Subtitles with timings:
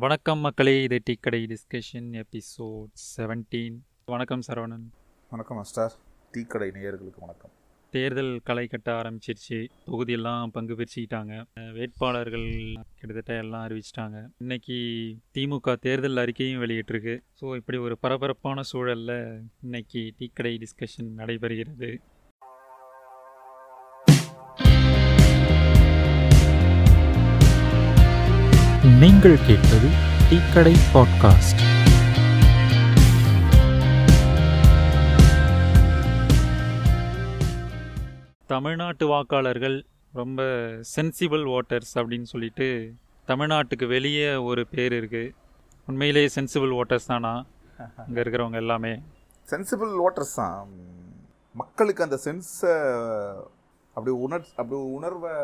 [0.00, 4.84] வணக்கம் மக்களே இது டீக்கடை டிஸ்கஷன் எபிசோட் செவன்டீன் வணக்கம் சரவணன்.
[5.30, 5.92] வணக்கம் மாஸ்டர்
[6.30, 7.50] டீ கடை நேயர்களுக்கு வணக்கம்.
[7.90, 9.68] தேர்தல் களை கட்ட ஆரம்பிச்சிருச்சு.
[9.86, 11.44] தொகுதியெல்லாம் பங்கு பிரிச்சுக்கிட்டாங்க.
[11.72, 12.48] வேட்பாளர்கள்
[12.98, 14.28] கிட்டத்தட்ட எல்லாம் அறிவிச்சிட்டாங்க.
[14.38, 14.78] இன்னைக்கு
[15.34, 17.16] திமுக தேர்தல் அறிக்கையும் வெளியிட்டிருக்கு.
[17.40, 21.98] ஸோ இப்படி ஒரு பரபரப்பான சூழல்ல இன்னைக்கு டீக்கடை டிஸ்கஷன் நடைபெறுகிறது.
[29.00, 29.88] நீங்கள் கேட்பது
[30.30, 31.60] டீக்கடை பாட்காஸ்ட்.
[38.46, 39.76] தமிழ்நாட்டு வாக்காளர்கள்
[40.12, 40.42] ரொம்ப
[40.96, 42.68] சென்சிபிள் ஓட்டர்ஸ் அப்படின்னு சொல்லிட்டு
[43.28, 45.34] தமிழ்நாட்டுக்கு வெளியே ஒரு பேர் இருக்குது
[45.88, 47.32] உண்மையிலேயே சென்சிபிள் ஓட்டர்ஸ் தானா?
[48.08, 48.92] இங்கே இருக்கிறவங்க எல்லாமே.
[49.48, 50.72] சென்சிபிள் ஓட்டர்ஸ் தான்
[51.54, 52.74] மக்களுக்கு அந்த சென்ஸை
[53.96, 55.34] அப்படி உணர் அப்படி உணர்வை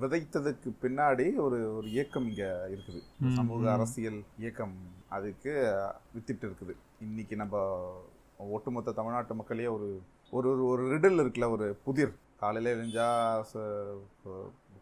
[0.00, 3.00] விதைத்ததுக்கு பின்னாடி ஒரு ஒரு இயக்கம் இங்கே இருக்குது.
[3.34, 3.72] சமூக.
[3.72, 4.74] அரசியல் இயக்கம்
[5.08, 5.52] அதுக்கு
[6.14, 6.74] வித்திட்டு இருக்குது.
[7.00, 7.56] இன்னைக்கு நம்ம
[8.38, 9.88] ஒட்டுமொத்த தமிழ்நாட்டு மக்களையே ஒரு
[10.30, 12.14] ஒரு ஒரு- ஒரு ரிடில் இருக்குல்ல ஒரு புதிர்.
[12.40, 13.08] காலையில எழுந்தா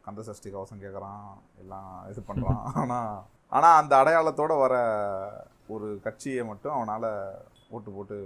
[0.05, 1.23] கந்த சஷ்டி கவசம் கேட்குறான்
[1.59, 3.23] எல்லாம் இது பண்ணுறான் ஆனால்
[3.57, 4.75] ஆனால் அந்த அடையாளத்தோட வர
[5.69, 7.09] ஒரு கட்சியை மட்டும் அவனால்
[7.71, 8.17] ஓட்டு போட்டு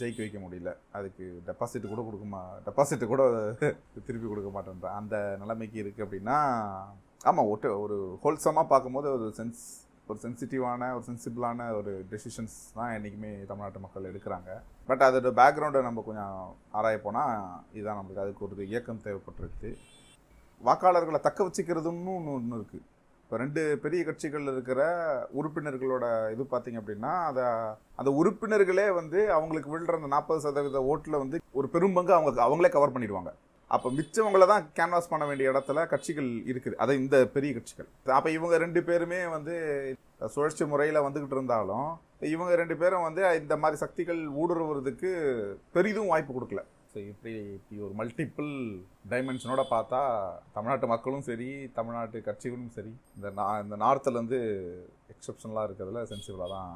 [0.00, 0.70] ஜெயிக்க வைக்க முடியல.
[0.98, 3.22] அதுக்கு டெபாசிட் கூட கொடுக்குமா டெபாசிட் கூட
[4.06, 6.36] திருப்பி கொடுக்க மாட்டேன்ற அந்த நிலைமைக்கு இருக்குது அப்படின்னா
[7.30, 9.62] ஆமாம் ஒட்டு ஒரு ஹோல்சமாக பார்க்கும்போது ஒரு சென்ஸ்
[10.10, 14.50] ஒரு சென்சிட்டிவான ஒரு சென்சிபிளான ஒரு டெசிஷன்ஸ் தான் என்றைக்குமே தமிழ்நாட்டு மக்கள் எடுக்கிறாங்க.
[14.88, 16.38] பட் அதோட பேக்ரவுண்டை நம்ம கொஞ்சம்
[16.78, 17.36] ஆராய போனால்
[17.76, 19.70] இதுதான் நம்மளுக்கு அதுக்கு ஒரு இயக்கம் தேவைப்பட்டிருக்கு.
[20.60, 22.84] வாக்காளர்களை தக்க வச்சுக்கிறதுன்னு ஒன்று ஒன்று இருக்குது
[23.32, 24.80] இப்போ ரெண்டு பெரிய கட்சிகள் இருக்கிற
[25.38, 27.44] உறுப்பினர்களோட இது பார்த்தீங்க அப்படின்னா அதை
[28.00, 32.92] அந்த உறுப்பினர்களே வந்து அவங்களுக்கு விழுற அந்த நாற்பது சதவீத ஓட்டில் வந்து ஒரு பெரும்பங்கு அவங்க அவங்களே கவர்
[32.96, 33.30] பண்ணிடுவாங்க.
[33.76, 36.78] அப்போ மிச்சவங்கள தான் கேன்வாஸ் பண்ண வேண்டிய இடத்துல கட்சிகள் இருக்குது.
[36.84, 37.88] அதை இந்த பெரிய கட்சிகள்.
[38.18, 39.54] அப்போ இவங்க ரெண்டு பேருமே வந்து
[40.36, 41.88] சுழற்சி முறையில் வந்துக்கிட்டு இருந்தாலும்
[42.34, 45.12] இவங்க ரெண்டு பேரும் வந்து இந்த மாதிரி சக்திகள் ஊடுருவதுக்கு
[45.78, 46.64] பெரிதும் வாய்ப்பு கொடுக்கல.
[46.94, 48.50] ஸோ இப்படி இப்படி ஒரு மல்டிப்புள்
[49.12, 50.00] டைமென்ஷனோட பார்த்தா
[50.56, 54.40] தமிழ்நாட்டு மக்களும் சரி தமிழ்நாட்டு கட்சிகளும் சரி இந்த நா இந்த நார்த்துலேருந்து
[55.14, 56.74] எக்ஸப்ஷனலாக இருக்கிறதுல சென்சிபிளாக தான்.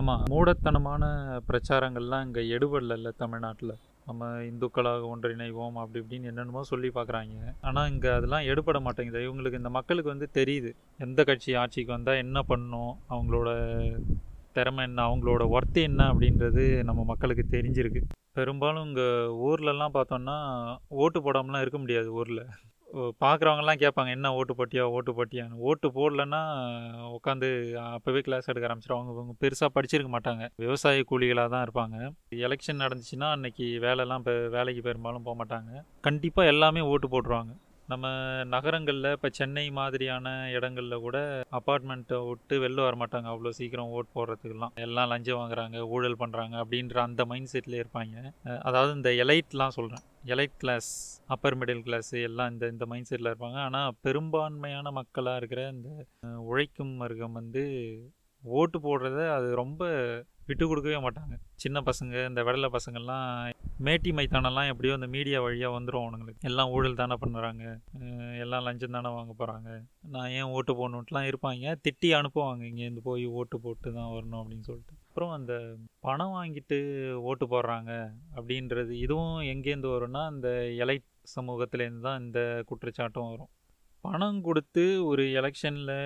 [0.00, 1.04] ஆமாம் மூடத்தனமான
[1.48, 3.74] பிரச்சாரங்கள்லாம் இங்கே எடுபடல தமிழ்நாட்டில்.
[4.08, 7.36] நம்ம இந்துக்களாக ஒன்றிணைவோம் அப்படி இப்படின்னு என்னென்னமோ சொல்லி பார்க்குறாங்க.
[7.68, 9.26] ஆனால் இங்கே அதெல்லாம் எடுபட மாட்டேங்குது.
[9.26, 10.70] இவங்களுக்கு இந்த மக்களுக்கு வந்து தெரியுது
[11.06, 13.50] எந்த கட்சி ஆட்சிக்கு வந்தால் என்ன பண்ணும் அவங்களோட
[14.58, 15.06] திறமை என்ன?
[15.08, 18.02] அவங்களோட ஒர்த்து என்ன அப்படின்றது நம்ம மக்களுக்கு தெரிஞ்சிருக்கு.
[18.38, 19.08] பெரும்பாலும் இங்கே
[19.48, 20.36] ஊர்லலாம் பார்த்தோம்னா
[21.02, 22.44] ஓட்டு போடாமலாம் இருக்க முடியாது ஊரில்.
[23.22, 24.84] பார்க்குறவங்கலாம் கேட்பாங்க என்ன ஓட்டு போட்டியா?
[24.96, 25.60] ஓட்டு போட்டியான்னு.
[25.68, 26.40] ஓட்டு போடலன்னா
[27.16, 27.48] உட்காந்து
[27.96, 30.46] அப்போவே கிளாஸ் எடுக்க ஆரம்பிச்சிடும் அவங்க பெருசாக படிச்சிருக்க மாட்டாங்க.
[30.64, 31.96] விவசாய கூலிகளாக தான் இருப்பாங்க.
[32.46, 35.82] எலெக்ஷன் நடந்துச்சுன்னா அன்னைக்கு வேலைலாம் இப்போ வேலைக்கு பெரும்பாலும் போக மாட்டாங்க.
[36.08, 37.54] கண்டிப்பாக எல்லாமே ஓட்டு போட்டுருவாங்க.
[37.92, 38.06] நம்ம
[38.54, 40.26] நகரங்களில் இப்போ சென்னை மாதிரியான
[40.56, 41.18] இடங்களில் கூட
[41.58, 43.28] அப்பார்ட்மெண்ட்டை விட்டு வெளில வர மாட்டாங்க.
[43.32, 44.74] அவ்வளோ சீக்கிரம் ஓட் போடுறதுக்கெல்லாம்.
[44.86, 48.16] எல்லாம் லஞ்சம் வாங்குறாங்க ஊழல் பண்ணுறாங்க அப்படின்ற அந்த மைண்ட் செட்டில் இருப்பாங்க.
[48.68, 50.04] அதாவது இந்த எலைட்லாம் சொல்கிறேன்
[50.34, 50.90] elite class
[51.34, 53.58] upper middle class எல்லாம் இந்த இந்த மைண்ட் செட்டில் இருப்பாங்க.
[53.68, 55.88] ஆனால் பெரும்பான்மையான மக்களாக இருக்கிற இந்த
[56.50, 57.64] உழைக்கும் வர்க்கம் வந்து
[58.42, 59.82] ஓட்டு போடுறத அது ரொம்ப
[60.46, 61.34] விட்டு கொடுக்கவே மாட்டாங்க.
[61.62, 63.26] சின்ன பசங்க இந்த வெடலை பசங்கள்லாம்
[63.86, 66.46] மேட்டி மைத்தானெல்லாம் எப்படியோ அந்த மீடியா வழியாக வந்துடும் அவனுங்களுக்கு.
[66.50, 67.64] எல்லாம் ஊழல் தானே பண்ணுறாங்க.
[68.44, 69.68] எல்லாம் லஞ்சம் தானே வாங்க போகிறாங்க
[70.14, 71.74] நான் ஏன் ஓட்டு போடணுன்ட்டுலாம் இருப்பாங்க.
[71.86, 72.62] திட்டி அனுப்புவாங்க.
[72.70, 74.94] இங்கேருந்து போய் ஓட்டு போட்டு தான் வரணும் அப்படின்னு சொல்லிட்டு.
[75.08, 75.54] அப்புறம் அந்த
[76.06, 76.76] பணம் வாங்கிட்டு
[77.30, 77.90] ஓட்டு போடுறாங்க
[78.36, 80.50] அப்படின்றது இதுவும் எங்கேருந்து வரும்னா இந்த
[80.82, 80.96] இலை
[81.36, 83.50] சமூகத்துலேருந்து தான் இந்த குற்றச்சாட்டும் வரும்.
[84.04, 85.96] பணம் கொடுத்து ஒரு எலெக்ஷனில்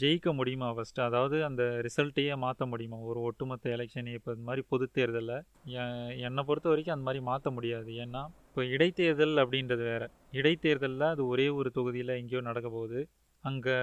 [0.00, 2.98] ஜெயிக்க முடியுமா ஃபஸ்ட்டு அதாவது அந்த ரிசல்ட்டையே மாற்ற முடியுமா?
[3.10, 5.36] ஒரு ஒட்டுமொத்த எலெக்ஷனே இப்போ இது மாதிரி பொது தேர்தலில்.
[6.26, 7.90] என்னை பொறுத்த வரைக்கும் அந்த மாதிரி மாற்ற முடியாது.
[8.04, 10.06] ஏன்னா இப்போ இடைத்தேர்தல் அப்படின்றது வேறு.
[10.40, 13.02] இடைத்தேர்தலில் அது ஒரே ஒரு தொகுதியில் எங்கேயோ நடக்க போகுது.
[13.44, 13.74] அங்கே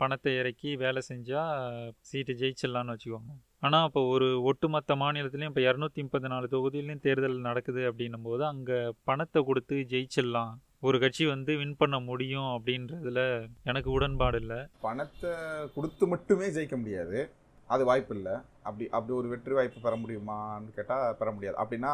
[0.00, 3.32] பணத்தை இறக்கி வேலை செஞ்சால் சீட்டு ஜெயிச்சிடலான்னு வச்சுக்கோங்க.
[3.66, 8.78] ஆனால் இப்போ ஒரு ஒட்டுமொத்த மாநிலத்துலேயும் இப்போ இரநூத்தி முப்பத்தி நாலு தொகுதியிலையும் தேர்தல் நடக்குது அப்படின்னும் போது அங்கே
[9.10, 10.54] பணத்தை கொடுத்து ஜெயிச்சிடலாம்.
[10.82, 14.56] ஒரு கட்சி வந்து வின் பண்ண முடியும் அப்படின்றதுல எனக்கு உடன்பாடு இல்லை.
[14.80, 15.30] பணத்தை
[15.74, 17.30] கொடுத்து மட்டுமே ஜெயிக்க முடியாது.
[17.66, 18.32] அது வாய்ப்பு இல்லை.
[18.62, 21.64] அப்படி அப்படி ஒரு வெற்றி வாய்ப்பு பெற முடியுமான்னு கேட்டால் பெற முடியாது.
[21.64, 21.90] அப்படின்னா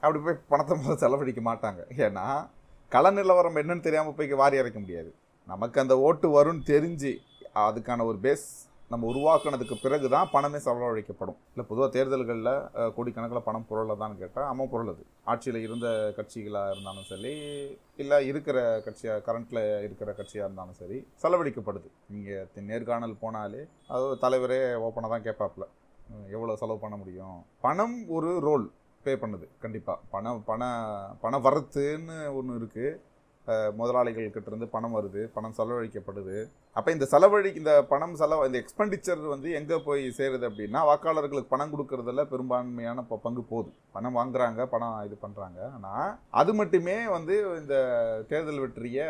[0.00, 1.92] அப்படி போய் பணத்தை முதல்ல செலவழிக்க மாட்டாங்க.
[1.96, 2.50] ஏன்னா
[2.88, 5.14] கள நிலவரம் என்னன்னு தெரியாமல் போய் வாரி இறைக்க முடியாது.
[5.46, 7.16] நமக்கு அந்த ஓட்டு வரும்னு தெரிஞ்சு
[7.54, 12.52] அதுக்கான ஒரு பேஸ் நம்ம உருவாக்குனதுக்கு பிறகு தான் பணமே செலவழிக்கப்படும் இல்லை பொதுவாக தேர்தல்களில்
[12.96, 15.02] கோடிக்கணக்கில் பணம் புரளதான்னு கேட்டால் ஆமாம் புரளுது.
[15.32, 15.88] ஆட்சியில் இருந்த
[16.18, 17.32] கட்சிகளாக இருந்தாலும் சரி
[18.02, 21.90] இல்லை இருக்கிற கட்சியாக கரண்ட்டில் இருக்கிற கட்சியாக இருந்தாலும் சரி செலவழிக்கப்படுது.
[22.14, 23.62] நீங்கள் நேர்காணல் போனாலே
[23.96, 25.66] அது தலைவரே ஓப்பனாக தான் கேட்பாப்புல.
[26.36, 27.38] எவ்வளோ செலவு பண்ண முடியும்?
[27.66, 28.66] பணம் ஒரு ரோல்
[29.04, 30.62] பே பண்ணுது கண்டிப்பாக பணம் பண
[31.24, 32.96] பண வரத்துன்னு ஒன்று இருக்குது
[33.52, 36.50] முதலாளிகள்கிட்ட இருந்து பணம் வருது பணம் செலவழிக்கப்படுது.
[36.72, 41.72] அப்போ இந்த செலவழி இந்த பணம் செலவு இந்த எக்ஸ்பெண்டிச்சர் வந்து எங்கே போய் சேருது அப்படின்னா வாக்காளர்களுக்கு பணம்
[41.72, 47.74] கொடுக்கறதுல பெரும்பான்மையான ப- பங்கு போகுது பணம் வாங்குறாங்க பணம் இது பண்ணுறாங்க ஆனால் அது மட்டுமே வந்து இந்த
[48.28, 49.06] தேர்தல் வெற்றியை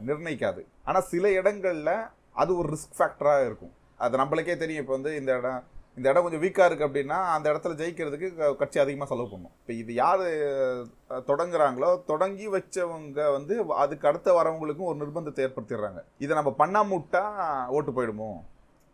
[0.00, 0.66] நிர்ணயிக்காது.
[0.84, 1.94] ஆனால் சில இடங்களில்
[2.32, 3.72] அது ஒரு ரிஸ்க் ஃபேக்டராக இருக்கும்.
[3.96, 4.82] அது நம்மளுக்கே தெரியும்.
[4.82, 5.62] இப்போ வந்து இந்த இடம்
[5.96, 9.50] இந்த இடம் கொஞ்சம் வீக்காக இருக்குது அப்படின்னா அந்த இடத்துல ஜெயிக்கிறதுக்கு க- கட்சி அதிகமாக செலவு பண்ணும்.
[9.60, 10.20] இப்போ இது யார்
[11.08, 16.02] தொடங்குறாங்களோ தொடங்கி வச்சவங்க வந்து அதுக்கு அடுத்த வரவங்களுக்கும் ஒரு நிர்பந்தத்தை ஏற்படுத்திடுறாங்க.
[16.18, 18.32] இதை நம்ம பண்ணாம விட்டா ஓட்டு போயிடுமோ?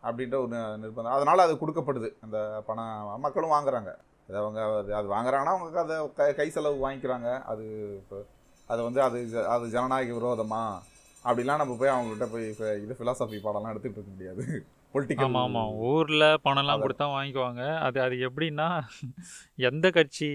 [0.03, 1.11] அப்படின்ற ஒரு நிர்பந்தம்.
[1.11, 2.09] அதனால் அது கொடுக்கப்படுது.
[2.21, 3.95] அந்த பணம் மக்களும் வாங்குறாங்க.
[4.29, 7.41] அது அவங்க அது- வாங்குறாங்கன்னா அவங்க அதை கை கை செலவு வாங்கிக்கிறாங்க.
[7.41, 8.25] அது இப்போ
[8.67, 10.79] அதை வந்து அது ஜ- அது ஜனநாயக விரோதமா?
[11.25, 14.65] அப்படிலாம் நம்ம போய் அவங்கள்ட்ட போய் இது ஃபிலாசபி பாடம்லாம் எடுத்துகிட்டு இருக்க முடியாது.
[14.93, 15.45] பொலிட்டிக்கல் ஆமாம்.
[15.47, 16.81] ஆமாம் ஊரில் பணம்லாம்.
[16.83, 17.61] கொடுத்தா வாங்கிக்குவாங்க.
[17.85, 18.67] அது அது எப்படின்னா
[19.69, 20.27] எந்த கட்சி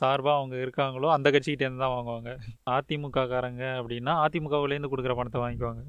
[0.00, 2.32] சார்பாக அவங்க இருக்காங்களோ அந்த கட்சிக்கிட்டேருந்து தான் வாங்குவாங்க.
[2.76, 5.84] அதிமுக காரங்க அப்படின்னா அதிமுகவுலேருந்து கொடுக்குற பணத்தை வாங்கிக்குவாங்க.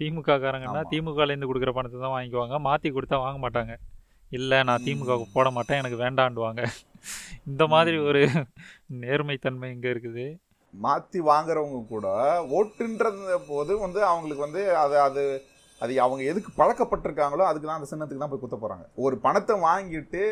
[0.00, 0.82] திமுக காரங்கன்னா.
[0.92, 2.56] திமுகலேருந்து கொடுக்குற பணத்தை தான் வாங்கிக்குவாங்க.
[2.68, 3.74] மாற்றி கொடுத்தா வாங்க மாட்டாங்க.
[4.32, 5.80] இல்லை நான் திமுகவுக்கு போட மாட்டேன்.
[5.82, 6.60] எனக்கு வேண்டாண்டுவாங்க
[7.50, 8.20] இந்த மாதிரி ஒரு
[9.02, 10.26] நேர்மைத்தன்மை இங்கே இருக்குது.
[10.74, 12.06] மாற்றி வாங்குறவங்க கூட
[12.58, 15.22] ஓட்டுன்றது போது வந்து அவங்களுக்கு வந்து அது அது
[15.82, 20.22] அது அவங்க எதுக்கு பழக்கப்பட்டிருக்காங்களோ அதுக்கு தான் அந்த சின்னத்துக்கு தான் போய் குத்த போகிறாங்க ஒரு பணத்தை வாங்கிட்டு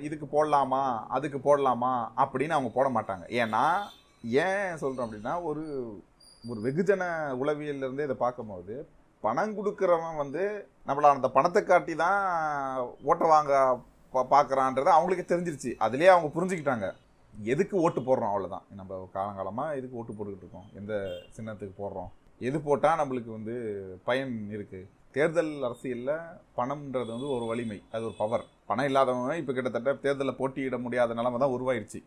[0.00, 3.24] இதுக்கு போடலாமா அதுக்கு போடலாமா அப்படின்னு அவங்க போட மாட்டாங்க.
[3.36, 3.62] ஏன்னா
[4.44, 5.62] ஏன் சொல்கிறோம் அப்படின்னா ஒரு
[6.44, 7.04] ஒரு வெகுஜன
[7.42, 8.74] உளவியல்லேருந்தே இதை பார்க்கும்போது
[9.24, 10.42] பணம் கொடுக்குறவன் வந்து
[10.86, 12.20] நம்மள அந்த பணத்தை காட்டி தான்
[13.02, 13.52] ஓட்டை வாங்க
[14.14, 15.70] பா- பார்க்குறான்றது அவங்களுக்கே தெரிஞ்சிருச்சு.
[15.80, 16.86] அதுலேயே அவங்க புரிஞ்சுக்கிட்டாங்க.
[17.34, 20.68] எதுக்கு ஓட்டு போடுறோம் அவ்வளோதான் நம்ம காலங்காலமாக எதுக்கு ஓட்டு போட்டுக்கிட்டு இருக்கோம்?
[20.74, 20.92] எந்த
[21.36, 22.10] சின்னத்துக்கு போடுறோம்?
[22.40, 23.54] எது போட்டால் நம்மளுக்கு வந்து
[24.04, 26.16] பயன் இருக்குது தேர்தல் அரசியலில்
[26.58, 31.38] பணம்ன்றது வந்து ஒரு வலிமை அது ஒரு பவர் பணம் இல்லாதவங்க இப்போ கிட்டத்தட்ட தேர்தலில் போட்டியிட முடியாத நிலமை
[31.42, 32.00] தான் உருவாயிருச்சு.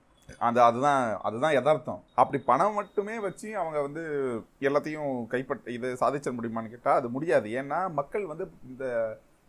[0.47, 2.01] அந்த அதுதான் அதுதான் யதார்த்தம்.
[2.21, 4.03] அப்படி பணம் மட்டுமே வச்சு அவங்க வந்து
[4.67, 7.47] எல்லாத்தையும் கைப்பற்ற இது சாதிச்சிட முடியுமான்னு கேட்டால் அது முடியாது.
[7.61, 8.85] ஏன்னா மக்கள் வந்து இந்த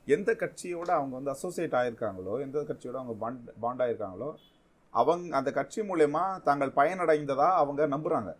[0.06, 4.30] எந்த கட்சியோட அவங்க வந்து அசோசியேட் ஆயிருக்காங்களோ எந்த கட்சியோட அவங்க பாண்ட் பாண்ட் ஆயிருக்காங்களோ
[4.94, 8.30] அவங்க அந்த கட்சி மூலயமா தாங்கள் பயனடைந்ததாக அவங்க நம்புகிறாங்க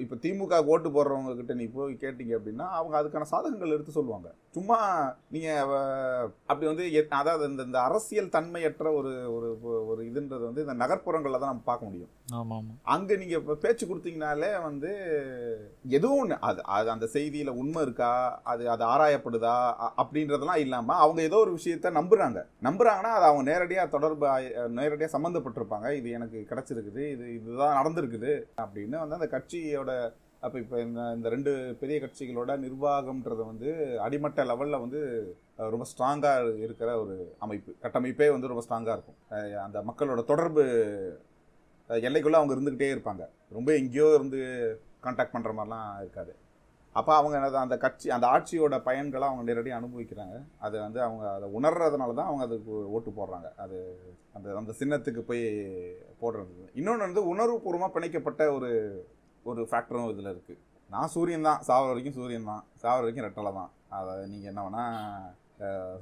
[0.00, 4.28] இப்போ திமுக ஓட்டு போடுறவங்க கிட்ட நீ போய் கேட்டீங்க அப்படின்னா அவங்க அதுக்கான சாதகங்கள் எடுத்து சொல்லுவாங்க.
[4.54, 4.78] சும்மா
[5.30, 6.84] நீங்க அஹ், அப்படி வந்து
[7.18, 9.48] அதாவது இந்த இந்த அரசியல் தன்மையற்ற ஒரு ஒரு
[9.88, 12.12] ஒரு இதுன்றது வந்து இந்த நகர்ப்புறங்களில் தான் நம்ம பார்க்க முடியும்.
[12.36, 12.68] ஆமாம்.
[12.92, 14.90] அங்க நீங்க இப்ப பேச்சு கொடுத்தீங்கனாலே வந்து
[15.90, 18.10] எதுவும் ஒண்ணு அது அது அந்த செய்தியில உண்மை இருக்கா
[18.52, 19.54] அது அது ஆராயப்படுதா
[20.00, 22.38] அப்படின்றதெல்லாம் இல்லாம அவங்க ஏதோ ஒரு விஷயத்த நம்புறாங்க.
[22.62, 25.64] நம்புறாங்கன்னா அது அவங்க நேரடியா தொடர்பு ஆயி- நேரடியா சம்மந்தப்பட்டிருப்பாங்க
[25.96, 29.28] இது எனக்கு கிடைச்சிருக்குது இது இதுதான் நடந்திருக்குது அப்படின்னு வந்து அந்த
[29.76, 29.92] கட்சியோட
[30.46, 33.68] அப்போ இப்போ இந்த இந்த ரெண்டு பெரிய கட்சிகளோட நிர்வாகம்ன்றது வந்து
[34.06, 35.00] அடிமட்ட லெவலில் வந்து
[35.74, 37.14] ரொம்ப ஸ்ட்ராங்காக இருக்கிற ஒரு
[37.44, 37.70] அமைப்பு.
[37.84, 39.18] கட்டமைப்பே வந்து ரொம்ப ஸ்ட்ராங்காக இருக்கும்.
[39.66, 40.64] அந்த மக்களோட தொடர்பு
[42.08, 43.24] எல்லைக்குள்ளே அவங்க இருந்துக்கிட்டே இருப்பாங்க.
[43.58, 44.40] ரொம்ப எங்கேயோ இருந்து
[45.06, 46.34] கான்டாக்ட் பண்ணுற மாதிரிலாம் இருக்காது.
[46.98, 50.36] அப்போ அவங்க என்னது அந்த கட்சி அந்த ஆட்சியோட பயன்களை அவங்க நேரடியாக அனுபவிக்கிறாங்க.
[50.66, 53.48] அதை வந்து அவங்க அதை உணர்றதுனால தான் அவங்க அதுக்கு ஓட்டு போடுறாங்க.
[53.64, 53.78] அது
[54.36, 55.44] அந்த அந்த சின்னத்துக்கு போய்
[56.22, 56.64] போடுறது.
[56.80, 58.70] இன்னொன்று வந்து உணர்வுபூர்வமாக பிணைக்கப்பட்ட ஒரு
[59.50, 60.62] ஒரு ஃபேக்டரும் இதில் இருக்குது
[60.94, 61.60] நான் சூரியன் தான்.
[61.68, 62.62] சாவர வரைக்கும் சூரியன் தான்.
[62.82, 63.70] சாவர வரைக்கும் ரெட்டலை தான்.
[63.96, 65.32] அதை நீங்கள் என்ன வேணால்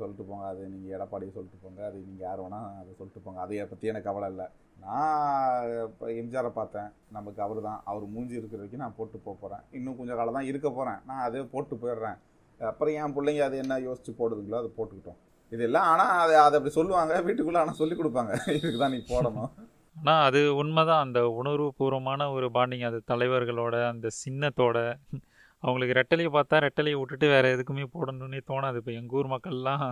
[0.01, 0.45] சொல்லிட்டு போங்க.
[0.53, 1.81] அது நீங்கள் எடப்பாடியை சொல்லிட்டு போங்க.
[1.89, 3.41] அது நீங்கள் யார் வேணால் அதை சொல்லிட்டு போங்க.
[3.45, 4.47] அதை பற்றி எனக்கு கவலை இல்லை.
[4.85, 6.89] நான் இப்போ எம்ஜிஆரை பார்த்தேன்.
[7.17, 7.81] நமக்கு அவர் தான்.
[7.91, 11.25] அவர் மூஞ்சி இருக்கிற வரைக்கும் நான் போட்டு போக போகிறேன் இன்னும் கொஞ்சம் காலம் தான் இருக்க போகிறேன் நான்
[11.27, 12.19] அதே போட்டு போயிடுறேன்.
[12.61, 15.21] அப்புறம் என் பிள்ளைங்க அது என்ன யோசித்து போடுதுங்களோ அதை போட்டுக்கிட்டோம்.
[15.55, 17.15] இதெல்லாம் ஆனால் அதை அதை அப்படி சொல்லுவாங்க.
[17.29, 18.35] வீட்டுக்குள்ளே ஆனால் சொல்லி கொடுப்பாங்க.
[18.59, 19.51] இதுக்கு தான் நீ போடணும்.
[20.05, 21.05] ஆனால் அது உண்மைதான்.
[21.07, 24.79] அந்த உணர்வுபூர்வமான ஒரு பாண்டிங் அது தலைவர்களோட அந்த சின்னத்தோட
[25.63, 28.81] அவங்களுக்கு ரெட்டலையை பார்த்தா ரெட்டலையை விட்டுட்டு வேறு எதுக்குமே போடணும்னே தோணாது.
[28.81, 29.85] இப்போ எங்கள் ஊர் மக்கள்லாம்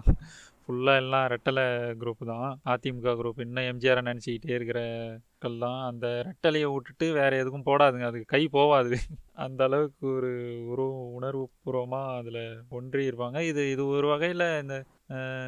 [0.65, 1.65] ஃபுல்லாக எல்லாம் ரெட்டலை
[2.01, 2.51] குரூப் தான்.
[2.73, 8.09] அதிமுக குரூப் இன்னும் எம்ஜிஆரை நினச்சிக்கிட்டே இருக்கிறக்கெல்லாம் அந்த ரெட்டலையை விட்டுட்டு வேறு எதுக்கும் போடாதுங்க.
[8.11, 8.99] அதுக்கு கை போவாது.
[9.47, 10.33] அந்த அளவுக்கு ஒரு
[10.73, 10.87] உரு
[11.19, 12.43] உணர்வுபூர்வமாக அதில்
[12.79, 14.77] ஒன்றி இருப்பாங்க இது இது ஒரு வகையில் இந்த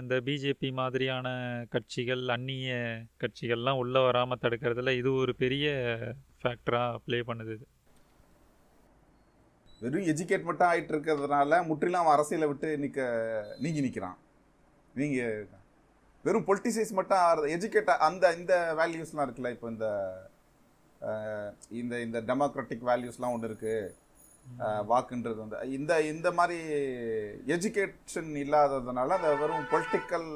[0.00, 1.26] இந்த பிஜேபி மாதிரியான
[1.70, 2.72] கட்சிகள் அந்நிய
[3.22, 5.66] கட்சிகள்லாம் உள்ளே வராமல் தடுக்கிறதுல இது ஒரு பெரிய
[6.40, 7.56] ஃபேக்டராக ப்ளே பண்ணுது
[9.80, 13.00] வெறும் எஜுகேட் மட்டும் ஆயிட்டு இருக்கிறதுனால முற்றிலும் அவன் அரசியலை விட்டு நிற்க
[13.58, 14.18] நீங்கி நிற்கிறான்
[14.94, 15.34] நீங்கள்
[16.24, 19.88] வெறும் பொலிட்டிசைஸ் மட்டும் எஜுகேட் அந்த இந்த வேல்யூஸ்லாம் இருக்குல்ல இப்போ இந்த
[21.74, 23.92] இந்த இந்த டெமோக்ராட்டிக் வேல்யூஸ்லாம் ஒன்று இருக்குது
[24.90, 25.56] வாக்குன்றது வந்து.
[25.78, 26.58] இந்த இந்த மாதிரி
[27.54, 30.28] எஜுகேஷன் இல்லாததுனால அந்த வெறும் பொலிட்டிக்கல்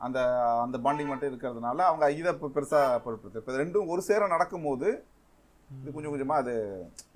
[0.00, 0.18] அந்த
[0.64, 4.88] அந்த பாண்டிங் மட்டும் இருக்கிறதுனால அவங்க இதை இப்போ பெருசாக பொருட்படுத்து இப்போ ரெண்டும் ஒரு சேர நடக்கும்போது
[5.70, 6.54] இது கொஞ்சம் கொஞ்சமாக அது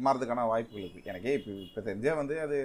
[0.04, 2.58] மாறதுக்கான வாய்ப்புகள் இருக்குது எனக்கே இப்போ இப்போ தெரிஞ்சே வந்து அது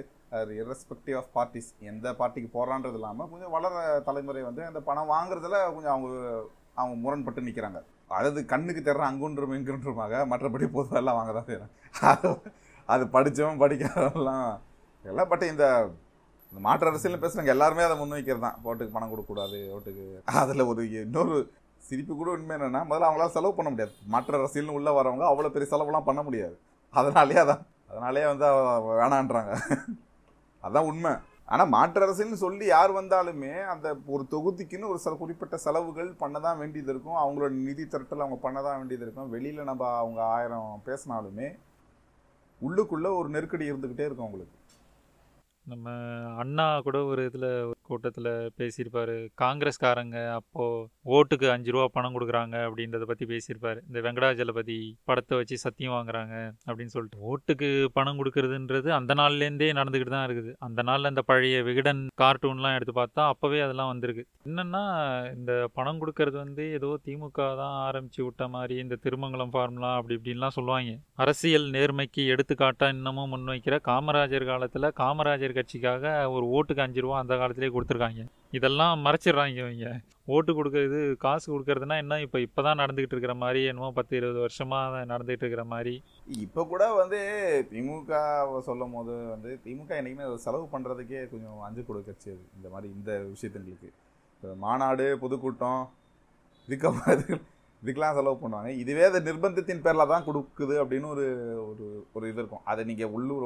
[0.60, 3.74] இரஸ்பெக்டிவ் ஆஃப் பார்ட்டிஸ் எந்த பார்ட்டிக்கு போகிறான்றது இல்லாமல் கொஞ்சம் வளர
[4.08, 6.16] தலைமுறை வந்து அந்த பணம் வாங்குறதுல கொஞ்சம் அவங்க
[6.76, 7.80] அவங்க முரண்பட்டு நிற்கிறாங்க
[8.10, 12.42] அதாவது கண்ணுக்கு தர்ற அங்குன்றும் இங்குன்றமாக மற்றபடி பொதுவெல்லாம் வாங்க தான் செய்கிறாங்க
[12.92, 14.48] அது படித்தவன் படிக்காதவெல்லாம்
[15.04, 15.64] எல்லாம் பட் இந்த
[16.52, 20.04] இந்த மாற்று அரசியல் பேசுகிறவங்க எல்லாருமே அதை முன்வைக்கிறது தான் ஓட்டுக்கு பணம் கொடுக்கக்கூடாது ஓட்டுக்கு
[20.40, 21.36] அதில் ஒரு இன்னொரு
[21.88, 23.94] சிரிப்பு கூட உண்மை என்னென்னா முதல்ல அவங்களால செலவு பண்ண முடியாது.
[24.12, 26.56] மாற்று அரசியல்னு உள்ளே வரவங்க அவ்வளோ பெரிய செலவுலாம் பண்ண முடியாது.
[26.94, 28.46] அதனாலேயே அதான் அதனாலேயே வந்து
[29.00, 29.52] வேணான்றாங்க.
[30.64, 31.12] அதான் உண்மை.
[31.52, 36.60] ஆனால் மாற்று அரசியல்னு சொல்லி யார் வந்தாலுமே அந்த ஒரு தொகுதிக்குன்னு ஒரு சில குறிப்பிட்ட செலவுகள் பண்ண தான்
[36.62, 37.18] வேண்டியது இருக்கும்.
[37.22, 39.30] அவங்களோட நிதி திரட்டல் அவங்க பண்ண தான் வேண்டியது இருக்கும்.
[39.34, 41.48] வெளியில் நம்ம அவங்க ஆயிரம் பேசினாலுமே
[42.62, 44.58] உள்ளுக்குள்ளே ஒரு நெருக்கடி இருந்துக்கிட்டே இருக்கும் அவங்களுக்கு
[45.72, 45.90] நம்ம
[46.42, 48.28] அண்ணா கூட ஒரு இதில் ஒரு கூட்டத்தில்
[48.58, 49.14] பேசியிருப்பாரு.
[49.42, 50.82] காங்கிரஸ்காரங்க அப்போது
[51.14, 53.78] ஓட்டுக்கு அஞ்சு ரூபா பணம் கொடுக்குறாங்க அப்படின்றத பற்றி பேசியிருப்பாரு.
[53.88, 54.76] இந்த வெங்கடாஜலபதி
[55.08, 56.34] படத்தை வச்சு சத்தியம் வாங்குறாங்க
[56.66, 57.20] அப்படின்னு சொல்லிட்டு.
[57.30, 57.68] ஓட்டுக்கு
[57.98, 60.52] பணம் கொடுக்குறதுன்றது அந்த நாள்லேருந்தே நடந்துக்கிட்டு தான் இருக்குது.
[60.68, 64.24] அந்த நாளில் அந்த பழைய விகடன் கார்ட்டூன்லாம் எடுத்து பார்த்தா அப்போவே அதெல்லாம் வந்திருக்கு.
[64.48, 64.84] என்னென்னா
[65.38, 70.56] இந்த பணம் கொடுக்கறது வந்து ஏதோ திமுக தான் ஆரம்பித்து விட்ட மாதிரி இந்த திருமங்கலம் ஃபார்முலா அப்படி இப்படின்லாம்
[70.58, 70.94] சொல்லுவாங்க.
[71.24, 77.70] அரசியல் நேர்மைக்கு எடுத்துக்காட்டாக இன்னமும் முன்வைக்கிற காமராஜர் காலத்தில் காமராஜர் கட்சிக்காக ஒரு ஓட்டுக்கு அஞ்சு ரூபா அந்த காலத்திலே
[77.76, 78.24] கொடுத்துருக்காங்க.
[78.58, 79.86] இதெல்லாம் மறைச்சிடுறாங்க இவங்க.
[80.34, 82.18] ஓட்டு கொடுக்கறது காசு கொடுக்கறதுனா என்ன?
[82.26, 85.94] இப்போ இப்போ தான் நடந்துக்கிட்டு இருக்கிற மாதிரி என்னமோ பத்து இருபது வருஷமாக நடந்துகிட்டு இருக்கிற மாதிரி.
[86.44, 87.20] இப்போ கூட வந்து
[87.72, 88.20] திமுக
[88.68, 92.88] சொல்லும் போது வந்து திமுக என்னைக்குமே அதை செலவு பண்ணுறதுக்கே கொஞ்சம் அஞ்சு கொடு கட்சி அது இந்த மாதிரி
[92.98, 93.90] இந்த விஷயத்துங்களுக்கு.
[94.36, 95.82] இப்போ மாநாடு பொதுக்கூட்டம்
[96.68, 96.88] இதுக்கு
[97.82, 98.70] இதுக்கெலாம் செலவு பண்ணுவாங்க.
[98.82, 101.24] இதுவே அதை நிர்பந்தத்தின் பேரில் தான் கொடுக்குது அப்படின்னு ஒரு
[101.70, 102.62] ஒரு ஒரு இது இருக்கும்.
[102.70, 103.44] அதை நீங்கள் உள்ளூர்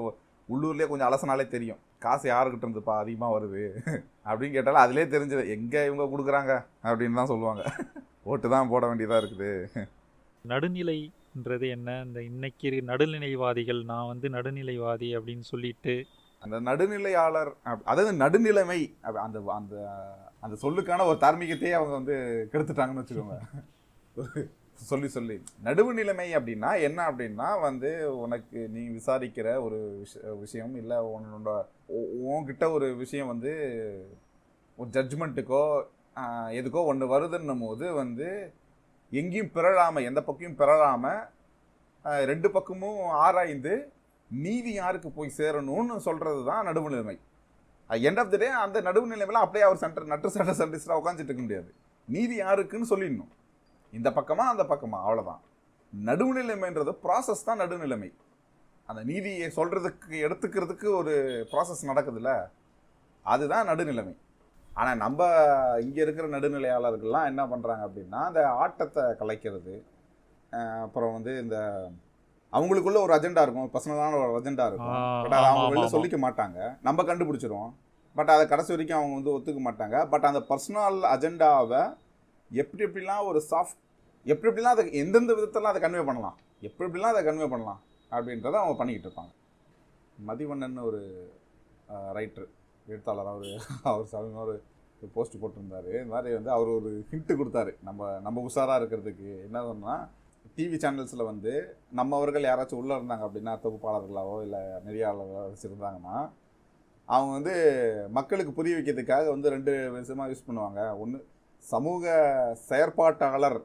[0.48, 1.80] உள்ளூர்லேயே கொஞ்சம் அலசனாலே தெரியும்.
[2.02, 3.62] காசு யாருக்கிட்ட இருந்துப்பா அதிகமாக வருது?
[4.28, 6.52] அப்படின்னு கேட்டாலும் அதிலே தெரிஞ்சது எங்கே இவங்க கொடுக்குறாங்க?
[6.84, 7.62] அப்படின்னு தான் சொல்லுவாங்க.
[8.24, 9.50] ஓட்டு தான் போட வேண்டியதாக இருக்குது.
[10.44, 11.90] நடுநிலைன்றது என்ன?
[12.04, 15.96] இந்த இன்னைக்கு நடுநிலைவாதிகள் நான் வந்து நடுநிலைவாதி அப்படின்னு சொல்லிட்டு.
[16.42, 17.50] அந்த நடுநிலையாளர்
[17.84, 19.76] அதாவது நடுநிலைமை அந்த அந்த
[20.40, 22.16] அந்த சொல்லுக்கான ஒரு தார்மீகத்தையே அவங்க வந்து
[22.52, 23.38] கெடுத்துட்டாங்கன்னு வச்சுக்கோங்க.
[24.90, 25.36] சொல்லி சொல்லி.
[25.66, 27.90] நடுவு நிலைமை அப்படின்னா என்ன அப்படின்னா வந்து
[28.24, 29.78] உனக்கு நீ விசாரிக்கிற ஒரு
[30.42, 31.52] விஷயம் இல்லை உன்னோட
[32.34, 33.52] உன்கிட்ட ஒரு விஷயம் வந்து
[34.78, 35.62] ஒரு ஜட்ஜ்மெண்ட்டுக்கோ
[36.58, 38.28] எதுக்கோ ஒன்று வருதுன்னும் போது வந்து
[39.12, 41.20] எங்கேயும் பிறழாமல் எந்த பக்கமும் பிறழாமல்
[42.30, 43.74] ரெண்டு பக்கமும் ஆராய்ந்து
[44.30, 47.16] நீதி யாருக்கு போய் சேரணும்னு சொல்கிறது தான் நடுவுநிலைமை
[47.90, 51.70] எண்ட் ஆஃப் த டே அந்த நடுவுநிலைமையில அப்படியே அவர் சென்டர் நட்டு சட்ட சென்டிஸ்டாக உட்காந்துட்டு இருக்க முடியாது.
[52.08, 53.32] நீதி யாருக்குன்னு சொல்லிடணும்.
[53.92, 55.40] இந்த பக்கமா அந்த பக்கமா அவ்வளவுதான்.
[56.04, 58.12] நடுவுநிலைமைன்றது ப்ராசஸ் தான் நடுநிலைமை.
[58.86, 62.48] அந்த நீதியை சொல்றதுக்கு எடுத்துக்கிறதுக்கு ஒரு ப்ராசஸ் நடக்குதுல்ல?
[63.22, 64.16] அதுதான் நடுநிலைமை.
[64.74, 65.22] ஆனா நம்ம
[65.80, 69.82] இங்க இருக்கிற நடுநிலையாளர்கள்லாம் என்ன பண்றாங்க அப்படின்னா அந்த ஆட்டத்தை கலைக்கிறது
[70.82, 71.56] அப்புறம் வந்து இந்த
[72.52, 75.22] அவங்களுக்குள்ள ஒரு அஜெண்டா இருக்கும் பர்சனலான ஒரு அஜெண்டா இருக்கும்.
[75.22, 75.90] பட் அதை அவங்க வெளில.
[75.96, 76.78] சொல்லிக்க மாட்டாங்க.
[76.82, 77.72] நம்ம கண்டுபிடிச்சிருவோம்.
[78.14, 80.08] பட் அதை கடைசி வரைக்கும் அவங்க வந்து ஒத்துக்க மாட்டாங்க.
[80.08, 81.82] பட் அந்த பர்சனல் அஜெண்டாவை
[82.50, 83.80] எப்படி எப்படிலாம் ஒரு சாஃப்ட்
[84.32, 86.36] எப்படி எப்படிலாம் அதை எந்தெந்த விதத்தெல்லாம் அதை கன்வே பண்ணலாம்?
[86.68, 87.80] எப்படி எப்படிலாம் அதை கன்வே பண்ணலாம்?
[88.12, 89.32] அப்படின்றத அவங்க பண்ணிக்கிட்டு இருப்பாங்க.
[90.28, 91.00] மதிவண்ணன் ஒரு
[92.16, 92.46] ரைட்ரு
[92.86, 93.48] எழுத்தாளர் அவர்
[93.88, 94.54] அவர் சமீபம் ஒரு
[95.16, 95.90] போஸ்ட் போட்டிருந்தாரு.
[96.02, 97.72] இந்த மாதிரி வந்து அவர் ஒரு ஹிண்ட்டு கொடுத்தாரு.
[97.88, 99.28] நம்ம நம்ம உஷாராக இருக்கிறதுக்கு.
[99.46, 100.04] என்ன சொன்னால்
[100.56, 101.52] டிவி சேனல்ஸில் வந்து
[101.98, 106.16] நம்மவர்கள் யாராச்சும் உள்ளே இருந்தாங்க அப்படின்னா தொகுப்பாளர்களாவோ இல்லை நெறியாளர்களோ வச்சுருந்தாங்கன்னா
[107.08, 107.54] அவங்க வந்து
[108.16, 110.80] மக்களுக்கு புரிய வைக்கிறதுக்காக வந்து ரெண்டு விஷயமாக யூஸ் பண்ணுவாங்க.
[111.02, 111.18] ஒன்று
[111.72, 112.04] சமூக
[112.68, 113.58] செயற்பாட்டாளர்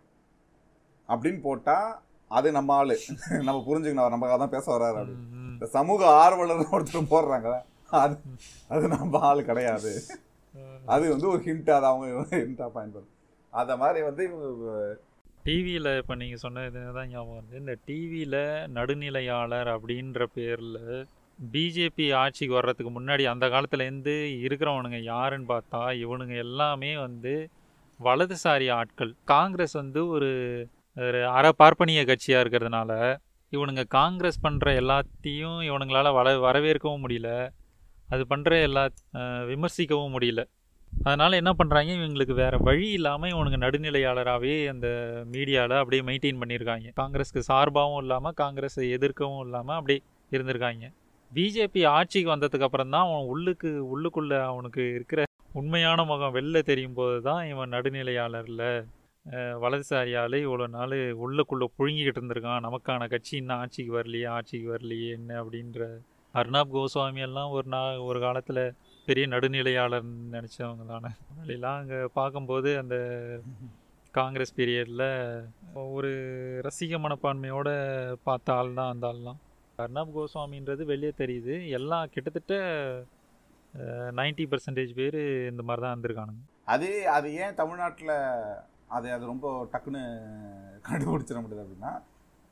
[1.10, 1.90] அப்படின்னு போட்டால்
[2.32, 2.96] அது நம்ம ஆளு.
[3.48, 5.26] நம்ம புரிஞ்சுக்கணும் அவர் நமக்காக தான் பேச வர்றாரு அப்படின்னு.
[5.54, 7.50] இந்த சமூக ஆர்வலர் ஒருத்தர் போடுறாங்க
[8.02, 8.16] அது
[8.74, 9.92] அது நம்ம ஆள் கிடையாது.
[10.94, 13.12] அது வந்து ஒரு ஹிண்ட் அது அவங்க ஹிண்டாக பயன்படும்.
[13.54, 14.24] அந்த மாதிரி வந்து
[15.48, 18.40] டிவியில் இப்போ நீங்கள் சொன்னது தான் ஞாபகம் வந்து இந்த டிவியில்
[18.78, 20.80] நடுநிலையாளர் அப்படின்ற பேரில்
[21.40, 24.14] பிஜேபி ஆட்சிக்கு வர்றதுக்கு முன்னாடி அந்த காலத்துலேருந்து
[24.46, 27.34] இருக்கிறவனுங்க யாருன்னு பார்த்தா இவனுங்க எல்லாமே வந்து
[28.00, 29.12] வலதுசாரி ஆட்கள்.
[29.34, 30.32] காங்கிரஸ் வந்து ஒரு
[30.98, 32.92] ஒரு அற பார்ப்பனிய கட்சியாக இருக்கிறதுனால
[33.54, 37.30] இவனுங்க காங்கிரஸ் பண்ணுற எல்லாத்தையும் இவனுங்களால் வள வரவேற்கவும் முடியல.
[38.14, 38.84] அது பண்ணுற எல்லா
[39.52, 40.42] விமர்சிக்கவும் முடியல.
[40.92, 44.88] அதனால் என்ன பண்ணுறாங்க இவங்களுக்கு வேறு வழி இல்லாமல் இவனுங்க நடுநிலையாளராகவே அந்த
[45.34, 46.88] மீடியாவில் அப்படியே மெயின்டைன் பண்ணியிருக்காங்க.
[47.02, 50.86] காங்கிரஸ்க்கு சார்பாகவும் இல்லாமல் காங்கிரஸை எதிர்க்கவும் இல்லாமல் அப்படியே இருந்திருக்காங்க.
[51.32, 55.22] பிஜேபி ஆட்சிக்கு வந்ததுக்கு அப்புறம் தான் அவன் உள்ளுக்கு உள்ளுக்குள்ளே அவனுக்கு இருக்கிற
[55.60, 58.70] உண்மையான முகம் வெளில தெரியும் போது தான் இவன் நடுநிலையாளரில்
[59.64, 60.14] வலதுசாரி
[60.46, 62.64] இவ்வளோ நாள் உள்ளுக்குள்ளே புழுங்கிக்கிட்டு இருந்திருக்கான்.
[62.68, 65.88] நமக்கான கட்சி இன்னும் ஆட்சிக்கு வரலையே ஆட்சிக்கு வரலையே என்ன அப்படின்ற
[66.36, 68.64] அர்ணாப் கோஸ்வாமி எல்லாம் ஒரு நா ஒரு காலத்தில்
[69.08, 71.12] பெரிய நடுநிலையாளர் நினச்சவங்க தானே.
[71.28, 72.96] முன்னாடிலாம் அங்கே பார்க்கும்போது அந்த
[74.14, 75.08] காங்கிரஸ் பீரியடில்
[75.96, 76.12] ஒரு
[76.68, 77.70] ரசிக மனப்பான்மையோட
[78.28, 79.40] பார்த்த ஆள் தான் அந்த ஆள்லாம்.
[79.78, 81.56] அர்ணாப் கோஸ்வாமின்றது வெளியே தெரியுது.
[81.80, 82.56] எல்லாம் கிட்டத்தட்ட
[84.20, 85.20] நைன்டி பர்சன்டேஜ் பேர்
[85.52, 86.42] இந்த மாதிரி தான் வந்திருக்கானுங்க.
[86.74, 88.16] அது அது ஏன் தமிழ்நாட்டில்
[88.98, 90.02] அதை அது ரொம்ப டக்குன்னு
[90.88, 91.94] கண்டுபிடிச்சிட முடியுது அப்படின்னா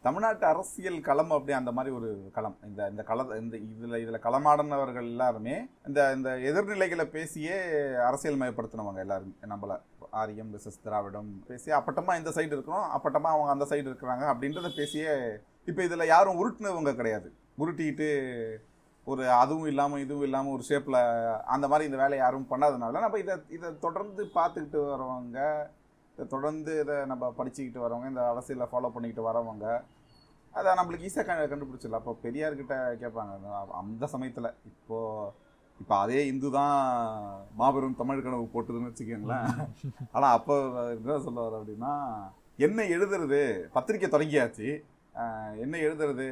[0.03, 2.55] தமிழ்நாட்டு அரசியல் களம் அப்படி அந்த மாதிரி ஒரு களம்.
[2.67, 5.55] இந்த இந்த கள இந்த இதில் இதில் களமாடினவர்கள் எல்லாருமே
[5.87, 7.57] இந்த இந்த எதிர்நிலைகளை பேசியே
[8.07, 9.77] அரசியல் மயப்படுத்தினவங்க எல்லாருமே நம்மள
[10.21, 15.13] ஆரியம் விசஸ் திராவிடம் பேசி அப்பட்டமாக இந்த சைடு இருக்கிறோம் அப்பட்டமாக அவங்க அந்த சைடு இருக்கிறாங்க அப்படின்றத பேசியே
[15.67, 17.29] இப்போ இதில் யாரும் உருட்டுனவங்க கிடையாது.
[17.57, 18.09] உருட்டிக்கிட்டு
[19.12, 21.00] ஒரு அதுவும் இல்லாமல் இதுவும் இல்லாமல் ஒரு ஷேப்பில்
[21.46, 25.39] அந்த மாதிரி இந்த வேலையை யாரும் பண்ணாதனால நம்ம இதை இதை தொடர்ந்து பார்த்துக்கிட்டு வரவங்க
[26.13, 29.65] இதை தொடர்ந்து இதை நம்ம படிச்சுக்கிட்டு வரவங்க இந்த அரசியலை ஃபாலோ பண்ணிக்கிட்டு வரவங்க
[30.56, 32.01] அதை நம்மளுக்கு ஈஸியாக க கண்டுபிடிச்சிடலாம்.
[32.01, 33.34] அப்போ பெரியார்கிட்ட கேட்பாங்க
[33.80, 35.32] அந்த- சமயத்தில் இப்போது
[35.80, 36.75] இப்போ அதே இந்து தான்
[37.56, 39.48] மாபெரும் தமிழ் கனவு போட்டுதுன்னு வச்சுக்கோங்களேன்.
[40.15, 40.56] ஆனால் அப்போ
[40.96, 41.94] என்ன சொல்லுவார் அப்படின்னா
[42.58, 43.41] என்ன எழுதுறது?
[43.75, 44.68] பத்திரிக்கை தொடங்கியாச்சு.
[45.63, 46.27] என்ன எழுதுறது?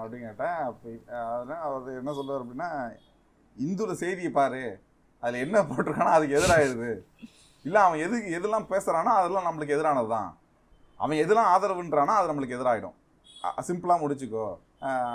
[0.00, 0.88] அப்படின்னு கேட்டேன் அப்போ
[1.32, 2.70] அதனால் அவர் என்ன சொல்லுவார் அப்படின்னா
[3.56, 4.64] இந்துல செய்தியை பாரு.
[5.22, 6.90] அதில் என்ன போட்டிருக்கானோ அதுக்கு எதிராகிடுது
[7.64, 10.30] இல்லை அவன் எது எதெல்லாம் பேசுகிறானோ அதெல்லாம் நம்மளுக்கு எதிரானது தான்
[11.00, 12.98] அவன் எதெல்லாம் ஆதரவுன்றானோ அது நம்மளுக்கு எதிராகிடும்
[13.68, 14.46] சிம்பிளாக முடிச்சுக்கோ.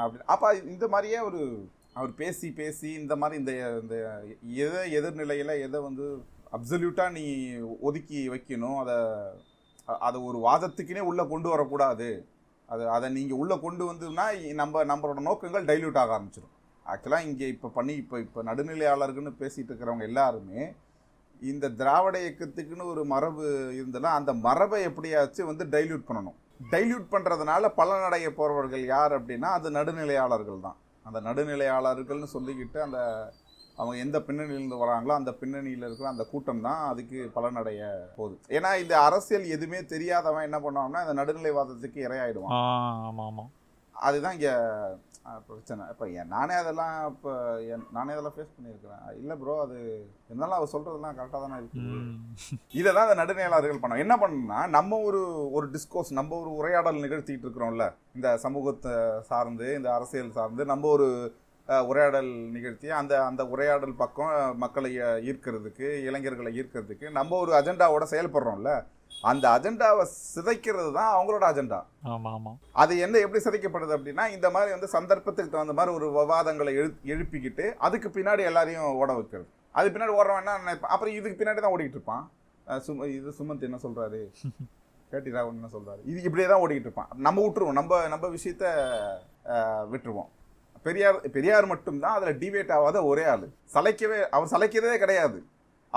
[0.03, 1.41] அப்படி அப்போ இந்த மாதிரியே ஒரு
[1.97, 3.53] அவர் பேசி பேசி இந்த மாதிரி இந்த
[3.83, 3.95] இந்த
[4.65, 6.05] எதை எதிர்நிலையில் எதை வந்து
[6.57, 7.23] அப்சல்யூட்டாக நீ
[7.87, 8.97] ஒதுக்கி வைக்கணும் அதை
[10.07, 12.09] அதை ஒரு வாதத்துக்குனே உள்ளே கொண்டு வரக்கூடாது.
[12.69, 14.25] அது அதை நீங்கள் உள்ளே கொண்டு வந்ததுன்னா
[14.61, 20.05] நம்ம நம்மளோட நோக்கங்கள் டைல்யூட் ஆக ஆரம்பிச்சிடும் ஆக்சுவலாக இங்கே இப்போ பண்ணி இப்போ இப்போ நடுநிலையாளர்கள்னு பேசிகிட்டு இருக்கிறவங்க
[20.11, 20.61] எல்லாருமே
[21.41, 23.43] இந்த திராவிட இயக்கத்துக்குன்னு ஒரு மரபு
[23.77, 26.37] இருந்ததுன்னா அந்த மரபை எப்படியாச்சும் வந்து டைல்யூட் பண்ணணும்.
[26.71, 30.77] டைல்யூட் பண்ணுறதுனால பலனடைய போகிறவர்கள் யார் அப்படின்னா அது நடுநிலையாளர்கள் தான்.
[31.05, 32.99] அந்த நடுநிலையாளர்கள்னு சொல்லிக்கிட்டு அந்த
[33.79, 37.81] அவங்க எந்த பின்னணியிலேருந்து வராங்களோ அந்த பின்னணியில் இருக்கிற அந்த கூட்டம் தான் அதுக்கு பலனடைய
[38.17, 38.35] போகுது.
[38.55, 42.55] ஏன்னா இந்த அரசியல் எதுவுமே தெரியாதவன் என்ன பண்ணுவான்னா இந்த நடுநிலைவாதத்துக்கு இரையாயிடுவான்.
[42.63, 43.51] ஆமாம் ஆமாம்.
[43.95, 44.55] அதுதான் இங்கே
[45.47, 45.83] பிரச்சனை.
[45.93, 46.05] இப்போ
[46.35, 47.31] நானே அதெல்லாம் இப்போ
[47.97, 49.03] நானே அதெல்லாம் ஃபேஸ் பண்ணியிருக்கிறேன்.
[49.21, 49.77] இல்லை ப்ரோ அது
[50.29, 51.99] இருந்தாலும் அவர் சொல்கிறதெல்லாம் கரெக்டாக தானே இருக்குது.
[52.79, 55.21] இதை தான் அந்த நடுநிலையாளர்கள் பண்ணோம் என்ன பண்ணணும்னா நம்ம ஒரு
[55.57, 58.95] ஒரு டிஸ்கோர்ஸ் நம்ம ஒரு உரையாடல் நிகழ்த்திட்டு இருக்கிறோம்ல இந்த சமூகத்தை
[59.31, 61.09] சார்ந்து இந்த அரசியல் சார்ந்து நம்ம ஒரு
[61.89, 64.31] உரையாடல் நிகழ்த்தி அந்த அந்த உரையாடல் பக்கம்
[64.63, 64.89] மக்களை
[65.29, 68.71] ஈர்க்கிறதுக்கு இளைஞர்களை ஈர்க்கிறதுக்கு நம்ம ஒரு அஜெண்டாவோட செயல்படுறோம்ல.
[69.29, 71.79] அந்த அஜெண்டாவை சிதைக்கிறது தான் அவங்களோட அஜெண்டா.
[72.81, 77.65] அது என்ன எப்படி சிதைக்கப்படுது அப்படின்னா இந்த மாதிரி வந்து சந்தர்ப்பத்துக்கு தகுந்த மாதிரி ஒரு விவாதங்களை எழு எழுப்பிக்கிட்டு
[77.87, 79.47] அதுக்கு பின்னாடி எல்லாரையும் ஓட வைக்கிறது.
[79.75, 82.25] அது பின்னாடி ஓடுறவன் என்ன நினைப்பான் அப்புறம் இதுக்கு பின்னாடி தான் ஓடிக்கிட்டு இருப்பான்.
[82.87, 84.21] சும இது சுமந்த் என்ன சொல்றாரு?
[85.11, 86.01] கேட்டி ராவன் என்ன சொல்றாரு?
[86.11, 87.13] இது இப்படியே தான் ஓடிக்கிட்டு இருப்பான்.
[87.27, 87.77] நம்ம விட்டுருவோம்.
[87.79, 88.65] நம்ம நம்ம விஷயத்த
[89.93, 90.29] விட்டுருவோம்.
[90.85, 93.45] பெரியார் பெரியார் மட்டும்தான் அதில் டிவேட் ஆகாத ஒரே ஆள்.
[93.75, 95.39] சலைக்கவே அவர் சலைக்கிறதே கிடையாது.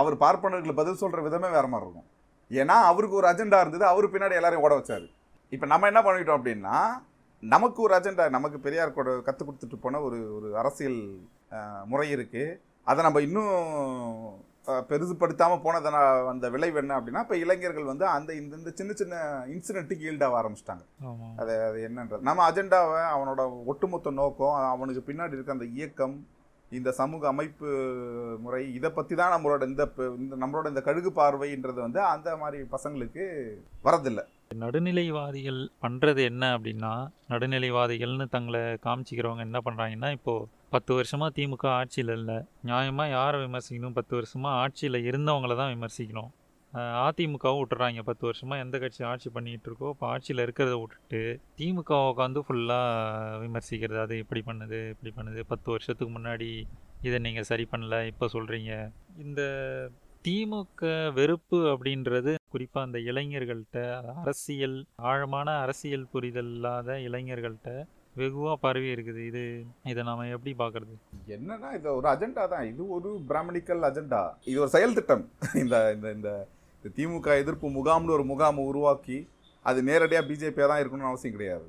[0.00, 2.08] அவர் பார்ப்பனர்களுக்கு பதில் சொல்கிற விதமே வேறு மாதிரி இருக்கும்.
[2.50, 5.06] ஏன்னா அவருக்கு ஒரு அஜெண்டா இருந்தது அவர் பின்னாடி எல்லாரையும் ஓட வச்சார்.
[5.54, 6.76] இப்போ நம்ம என்ன பண்ணிட்டோம் அப்படின்னா
[7.42, 11.00] நமக்கு ஒரு அஜெண்டா நமக்கு பெரியார் கூட கற்றுக் கொடுத்துட்டு போன ஒரு ஒரு அரசியல்
[11.92, 12.56] முறை இருக்குது
[12.90, 13.54] அதை நம்ம இன்னும்
[14.90, 16.00] பெருசுப்படுத்தாமல் போனதன
[16.32, 19.14] அந்த விளைவு என்ன அப்படின்னா இப்போ இளைஞர்கள் வந்து அந்த இந்த சின்ன சின்ன
[19.54, 20.84] இன்சிடென்ட்டுக்கு ஈல்டாக ஆரம்பிச்சிட்டாங்க.
[21.40, 22.26] அது அது என்னன்றது.
[22.28, 23.40] நம்ம அஜெண்டாவை அவனோட
[23.72, 26.14] ஒட்டுமொத்த நோக்கம் அவனுக்கு பின்னாடி இருக்க அந்த இயக்கம்
[26.78, 27.70] இந்த சமூக அமைப்பு
[28.44, 29.84] முறை இதை பற்றி தான் நம்மளோட இந்த
[30.42, 33.24] நம்மளோட இந்த கழுகு பார்வைன்றது வந்து அந்த மாதிரி பசங்களுக்கு
[33.86, 34.24] வரதில்லை.
[34.62, 36.92] நடுநிலைவாதிகள் பண்ணுறது என்ன அப்படின்னா
[37.32, 42.36] நடுநிலைவாதிகள்னு தங்களை காமிச்சிக்கிறவங்க என்ன பண்ணுறாங்கன்னா இப்போது பத்து வருஷமாக திமுக ஆட்சியில் இல்லை.
[42.68, 43.96] நியாயமாக யாரை விமர்சிக்கணும்?
[43.98, 46.30] பத்து வருஷமாக ஆட்சியில் இருந்தவங்கள தான் விமர்சிக்கணும்.
[47.06, 48.02] அதிமுகவும் விட்டுறாங்க.
[48.10, 51.20] பத்து வருஷமாக எந்த கட்சி ஆட்சி பண்ணிகிட்டு இருக்கோ இப்போ ஆட்சியில் இருக்கிறத விட்டுட்டு
[51.58, 54.00] திமுக உட்காந்து ஃபுல்லாக விமர்சிக்கிறது.
[54.06, 55.42] அது இப்படி பண்ணுது இப்படி பண்ணுது.
[55.52, 56.50] பத்து வருஷத்துக்கு முன்னாடி
[57.08, 58.72] இதை நீங்கள் சரி பண்ணல இப்போ சொல்கிறீங்க
[59.24, 59.42] இந்த
[60.26, 60.82] திமுக
[61.18, 63.78] வெறுப்பு அப்படின்றது குறிப்பாக அந்த இளைஞர்கள்ட்ட
[64.22, 64.78] அரசியல்
[65.10, 67.70] ஆழமான அரசியல் புரிதல் இல்லாத இளைஞர்கள்ட்ட
[68.16, 69.20] வெகுவாக பரவி இருக்குது.
[69.30, 69.42] இது
[69.90, 70.94] இதை நாம எப்படி பார்க்கறது?
[71.26, 72.66] என்னன்னா இது ஒரு அஜெண்டா தான்.
[72.72, 75.24] இது ஒரு பிராமணிக்கல் அஜெண்டா இது ஒரு செயல் திட்டம்.
[75.62, 76.30] இந்த இந்த இந்த
[76.96, 79.18] திமுக எதிர்ப்பு முகாம்னு ஒரு முகாமை உருவாக்கி
[79.64, 81.66] அது நேரடியாக பிஜேபியாக தான் இருக்கணும்னு அவசியம் கிடையாது.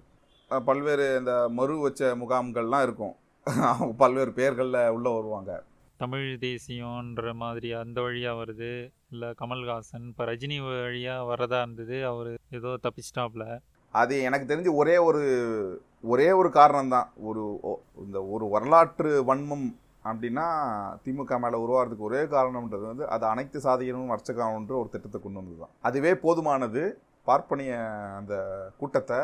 [0.51, 3.15] பல்வேறு இந்த மறு வச்ச முகாம்கள்லாம் இருக்கும்.
[3.71, 5.53] அவங்க பல்வேறு பெயர்களில் உள்ளே வருவாங்க.
[5.99, 8.71] தமிழ் தேசியம்ன்ற மாதிரி அந்த வழியாக வருது.
[9.13, 13.45] இல்லை கமல்ஹாசன் இப்போ ரஜினி வழியாக வரதா இருந்தது அவர் ஏதோ தப்பிச்சிட்டாப்ல.
[13.93, 15.21] அது எனக்கு தெரிஞ்சு ஒரே ஒரு
[16.13, 17.41] ஒரே ஒரு காரணம் தான் ஒரு
[18.05, 19.67] இந்த ஒரு வரலாற்று வன்மம்
[20.09, 20.45] அப்படின்னா
[21.03, 25.73] திமுக மேலே உருவாகிறதுக்கு ஒரே காரணம்ன்றது வந்து அது அனைத்து சாதியினரும் அர்ச்சகான்ற ஒரு திட்டத்தை கொண்டு வந்தது தான்
[25.89, 26.83] அதுவே போதுமானது
[27.27, 27.73] பார்ப்பனிய
[28.19, 28.33] அந்த
[28.79, 29.19] கூட்டத்தை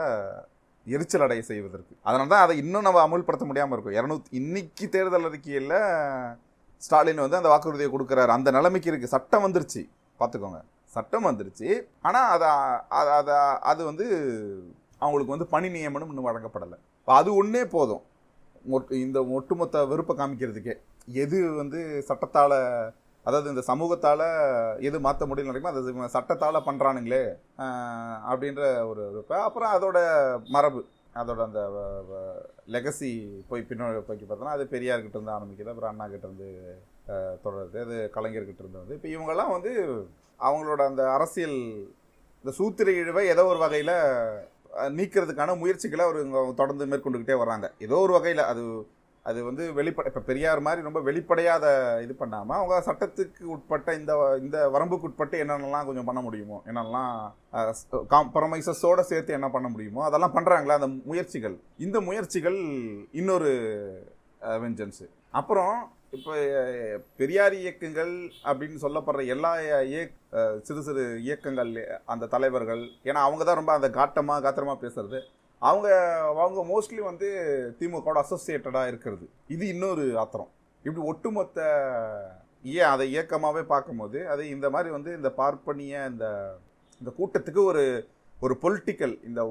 [0.87, 1.93] எரிச்சல் அடைய செய்வதற்கு.
[2.07, 3.97] அதனால தான் அதை இன்னும் நம்ம அமுல்படுத்த முடியாமல் இருக்கும்.
[3.99, 5.75] இரநூத்தி இன்னைக்கு தேர்தல் அறிக்கையில்
[6.79, 8.25] ஸ்டாலின் வந்து அந்த வாக்குறுதியை கொடுக்குறாரு.
[8.25, 9.89] அந்த நிலைமைக்கு இருக்குது சட்டம் வந்துருச்சு.
[10.19, 10.61] பார்த்துக்கோங்க.
[10.85, 11.81] சட்டம் வந்துருச்சு.
[12.01, 12.49] ஆனால் அதை
[13.13, 14.05] அதை அது வந்து
[14.97, 16.77] அவங்களுக்கு வந்து பணி நியமனம் இன்னும் வழங்கப்படலை.
[16.99, 18.01] இப்போ அது ஒன்றே போதும்.
[18.71, 20.73] ஒட்டு- இந்த ஒட்டுமொத்த வெறுப்பை காமிக்கிறதுக்கே.
[21.05, 27.35] எது வந்து சட்டத்தால் அதாவது இந்த சமூகத்தால் எது மாற்ற முடியல நடக்குமோ அது சட்டத்தால் பண்ணுறானுங்களே
[28.31, 29.99] அப்படின்ற ஒரு ஒரு அப்புறம் அதோட
[30.43, 30.83] மரபு.
[31.15, 31.61] அதோட அந்த
[32.75, 33.11] லெகசி
[33.49, 36.49] போய் பின்னோக்கி போய் பார்த்தோன்னா அது பெரியார்கிட்ட இருந்து ஆரம்பிக்குது அப்புறம் அண்ணா கிட்ட இருந்து
[37.45, 37.77] தொடருது.
[37.85, 39.71] அது கலைஞர்கிட்ட இருந்து வந்து இப்போ இவங்கெல்லாம் வந்து
[40.39, 41.57] அவங்களோட அந்த அரசியல்
[42.43, 43.95] இந்த சூத்திர இழிவை ஏதோ ஒரு வகையில்
[44.97, 47.67] நீக்கிறதுக்கான முயற்சிகளை அவர் தொடர்ந்து மேற்கொண்டுக்கிட்டே வர்றாங்க.
[47.85, 48.63] ஏதோ ஒரு வகையில் அது
[49.29, 51.65] அது வந்து வெளிப்படை இப்போ பெரியார் மாதிரி ரொம்ப வெளிப்படையாத
[52.05, 54.13] இது பண்ணாமல் அவங்க சட்டத்துக்கு உட்பட்ட இந்த
[54.43, 57.13] இந்த வரம்புக்கு உட்பட்டு என்னென்னலாம் கொஞ்சம் பண்ண முடியுமோ என்னென்னலாம்
[58.15, 61.55] காம்ப்ரமைசஸோடு சேர்த்து என்ன பண்ண முடியுமோ அதெல்லாம் பண்ணுறாங்களா அந்த முயற்சிகள்.
[61.85, 62.59] இந்த முயற்சிகள்
[63.21, 63.51] இன்னொரு
[64.63, 65.07] வெஞ்சன்ஸு
[65.39, 65.73] அப்புறம்
[66.17, 66.35] இப்போ
[67.19, 68.13] பெரியார் இயக்கங்கள்
[68.49, 69.51] அப்படின்னு சொல்லப்படுற எல்லா
[69.89, 70.15] இயக்
[70.67, 71.73] சிறு சிறு இயக்கங்கள்
[72.13, 75.19] அந்த தலைவர்கள் ஏன்னா அவங்க தான் ரொம்ப அந்த காட்டமாக காத்திரமாக பேசுறது.
[75.61, 75.87] அவங்க
[76.41, 77.29] அவங்க மோஸ்ட்லி வந்து
[77.79, 79.25] திமுகவோட அசோசியேட்டடாக இருக்கிறது.
[79.55, 80.51] இது இன்னொரு ஆத்திரம்.
[80.85, 81.59] இப்படி ஒட்டுமொத்த
[82.75, 86.25] ஏன் அதை இயக்கமாகவே பார்க்கும்போது அது இந்த மாதிரி வந்து இந்த பார்ப்பனிய இந்த
[87.01, 87.83] இந்த கூட்டத்துக்கு ஒரு
[88.43, 89.41] ஒரு பொலிட்டிக்கல் இந்த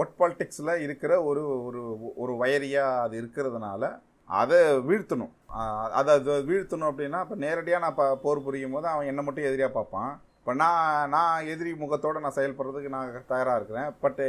[0.00, 1.82] ஒட் பாலிட்டிக்ஸில் இருக்கிற ஒரு ஒரு
[2.22, 3.82] ஒரு வயரியாக அது இருக்கிறதுனால
[4.40, 5.32] அதை வீழ்த்தணும்.
[5.98, 9.72] அதை அதை வீழ்த்தணும் அப்படின்னா இப்போ நேரடியாக நான் இப்போ போர் புரியும் போது அவன் என்னை மட்டும் எதிரியாக
[9.78, 10.12] பார்ப்பான்.
[10.40, 13.90] இப்போ நான் நான் எதிரி முகத்தோடு நான் செயல்படுறதுக்கு நான் தயாராக இருக்கிறேன்.
[14.04, 14.26] பட்டு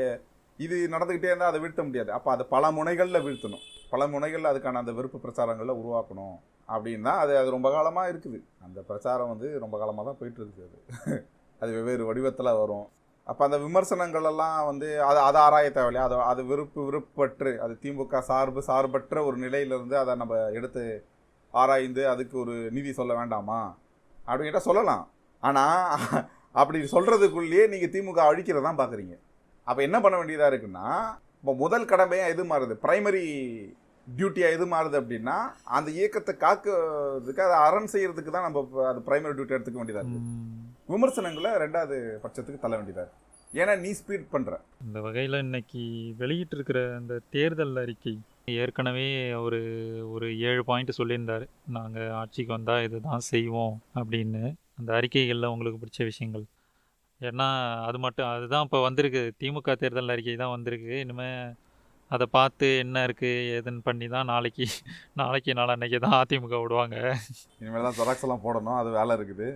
[0.60, 2.12] இது நடந்துக்கிட்டே இருந்தால் அதை வீழ்த்த முடியாது.
[2.12, 3.64] அப்போ அது பல முனைகளில் வீழ்த்தணும்.
[3.92, 6.36] பல முனைகளில் அதுக்கான அந்த வெறுப்பு பிரச்சாரங்களை உருவாக்கணும்
[6.70, 8.40] அப்படின்னா அது அது ரொம்ப காலமாக இருக்குது.
[8.66, 10.68] அந்த பிரச்சாரம் வந்து ரொம்ப காலமாக தான் போயிட்டு இருக்குது
[11.06, 11.18] அது.
[11.62, 12.88] அது வெவ்வேறு வடிவத்தில் வரும்.
[13.28, 18.62] அப்போ அந்த விமர்சனங்களெல்லாம் வந்து அது அதை ஆராய தேவையில்லையா அதை அது விருப்பு விருப்பற்று அது திமுக சார்பு
[18.62, 20.84] சார்பற்ற ஒரு நிலையிலிருந்து அதை நம்ம எடுத்து
[21.54, 23.60] ஆராய்ந்து அதுக்கு ஒரு நீதி சொல்ல வேண்டாமா?
[24.18, 25.04] அப்படின்ட்ட சொல்லலாம்.
[25.44, 29.16] ஆனால் அப்படி சொல்கிறதுக்குள்ளேயே நீங்கள் திமுக அழிக்கிறதான் பார்க்குறீங்க
[29.68, 30.88] அப்போ என்ன பண்ண வேண்டியதாக இருக்குன்னா
[31.40, 32.76] இப்போ முதல் கடமையாக எது மாறுது?
[32.86, 33.26] பிரைமரி
[34.08, 35.36] டியூட்டியாக எது மாறுது அப்படின்னா
[35.78, 40.26] அந்த இயக்கத்தை காக்கிறதுக்கு அதை அரண் செய்யறதுக்கு தான் நம்ம அது பிரைமரி டியூட்டி எடுத்துக்க வேண்டியதாக இருக்குது.
[40.94, 43.22] விமர்சனங்களை ரெண்டாவது பட்சத்துக்கு தள்ள வேண்டியதாக இருக்கு.
[43.62, 44.54] ஏன்னா நீ ஸ்பீட் பண்ணுற
[44.86, 45.84] இந்த வகையில் இன்னைக்கு
[46.22, 48.16] வெளியிட்டிருக்கிற அந்த தேர்தல் அறிக்கை
[48.64, 49.08] ஏற்கனவே
[49.46, 49.60] ஒரு
[50.14, 51.46] ஒரு ஏழு பாயிண்ட் சொல்லியிருந்தார்.
[51.78, 54.44] நாங்கள் ஆட்சிக்கு வந்தால் இதுதான் செய்வோம் அப்படின்னு.
[54.80, 56.46] அந்த அறிக்கைகளில் உங்களுக்கு பிடிச்ச விஷயங்கள்?
[57.22, 57.48] ஏன்னா
[57.88, 59.22] அது மட்டும் அதுதான் இப்போ வந்திருக்கு.
[59.42, 60.94] திமுக தேர்தல் அறிக்கை தான் வந்திருக்கு.
[61.04, 61.54] இனிமேல்
[62.12, 64.66] அதை பார்த்து என்ன இருக்குது ஏதுன்னு பண்ணி தான் நாளைக்கு
[65.22, 66.98] நாளைக்கு நாளன்னைக்கு தான் அதிமுக விடுவாங்க.
[67.62, 68.80] இனிமேல் தான் ஜெராக்ஸ் எல்லாம் போடணும்.
[68.82, 69.48] அது வேலை இருக்குது.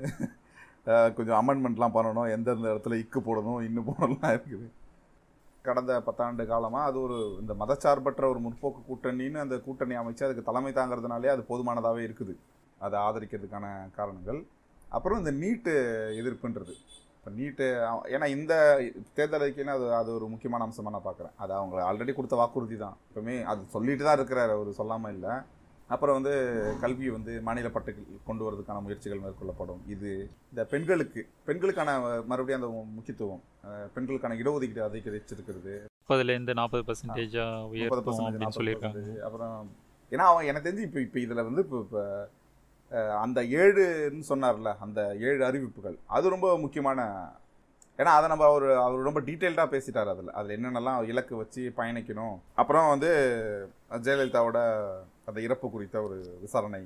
[1.17, 2.29] கொஞ்சம் அமெண்ட்மெண்ட்லாம் பண்ணணும்.
[2.35, 4.67] எந்தெந்த இடத்துல இக்கு போடணும் இன்னும் போடலாம் இருக்குது.
[5.67, 10.71] கடந்த பத்தாண்டு காலமாக அது ஒரு இந்த மதச்சார்பற்ற ஒரு முற்போக்கு கூட்டணின்னு அந்த கூட்டணி அமைச்சு அதுக்கு தலைமை
[10.77, 12.35] தாங்கிறதுனாலே அது போதுமானதாகவே இருக்குது.
[12.85, 13.65] அதை ஆதரிக்கிறதுக்கான
[13.97, 14.39] காரணங்கள்.
[14.97, 15.73] அப்புறம் இந்த நீட்டு
[16.19, 16.75] எதிர்ப்புன்றது.
[17.19, 17.65] இப்போ நீட்டு
[18.15, 18.53] ஏன்னா இந்த
[19.17, 22.95] தேர்தல் அறிக்கைன்னு அது அது ஒரு முக்கியமான அம்சமாக நான் பார்க்குறேன் அது அவங்க ஆல்ரெடி கொடுத்த வாக்குறுதி தான்.
[23.09, 25.33] எப்பவுமே அது சொல்லிட்டு தான் இருக்கிற ஒரு சொல்லாமல் இல்லை.
[25.89, 26.33] அப்புறம் வந்து
[26.83, 29.81] கல்வியை வந்து மாநில பட்டுக்கு கொண்டு வரதுக்கான முயற்சிகள் மேற்கொள்ளப்படும்.
[29.93, 30.09] இது
[30.51, 31.97] இந்த பெண்களுக்கு பெண்களுக்கான
[32.31, 33.43] மறுபடியும் அந்த முக்கியத்துவம்
[33.97, 39.01] பெண்களுக்கான இடஒதுக்கீடு அதிகரிச்சிருக்கிறது முப்பதுலேருந்து நாற்பது பர்சன்டேஜாக உயர்த்தும் அப்படின்னு சொல்லியிருக்காங்க.
[39.27, 39.55] அப்புறம்
[40.11, 42.03] ஏன்னா அவன் எனக்கு தெரிஞ்சு இப்போ இப்போ இதில் வந்து இப்போ இப்போ
[43.23, 45.97] அந்த ஏழுன்னு சொன்னார்ல அந்த ஏழு அறிவிப்புகள்.
[46.15, 47.01] அது ரொம்ப முக்கியமான
[47.99, 50.31] ஏன்னா அதை நம்ம அவர் அவர் ரொம்ப டீட்டெயில்டாக பேசிட்டார் அதில்.
[50.39, 52.35] அதில் என்னென்னலாம் இலக்கு வச்சு பயணிக்கணும்.
[52.61, 53.09] அப்புறம் வந்து
[54.05, 54.59] ஜெயலலிதாவோட
[55.29, 56.81] அந்த இறப்பு குறித்த ஒரு விசாரணை.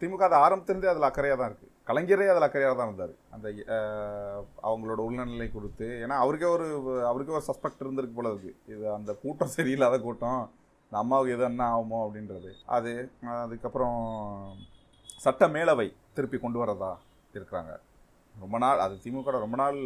[0.00, 3.14] திமுக அது ஆரம்பத்திலிருந்தே அதில் அக்கறையாக தான் இருக்குது கலைஞரே அதில் அக்கறையாக தான் இருந்தார்.
[3.34, 3.48] அந்த
[4.68, 6.66] அவங்களோட உள்நிலை கொடுத்து ஏன்னா அவருக்கே ஒரு
[7.10, 10.42] அவருக்கே ஒரு சஸ்பெக்ட் இருந்திருக்கு போல இருக்குது இது அந்த கூட்டம் சரியில்லாத கூட்டம்.
[10.88, 12.50] இந்த அம்மாவுக்கு எது என்ன ஆகுமோ அப்படின்றது.
[12.76, 12.92] அது
[13.42, 13.98] அதுக்கப்புறம்
[15.24, 16.92] சட்ட மேலவை திருப்பி கொண்டு வரதா
[17.36, 17.72] இருக்கிறாங்க.
[18.34, 19.78] ரொம்ப நாள் அது திமுக ரொம்ப நாள்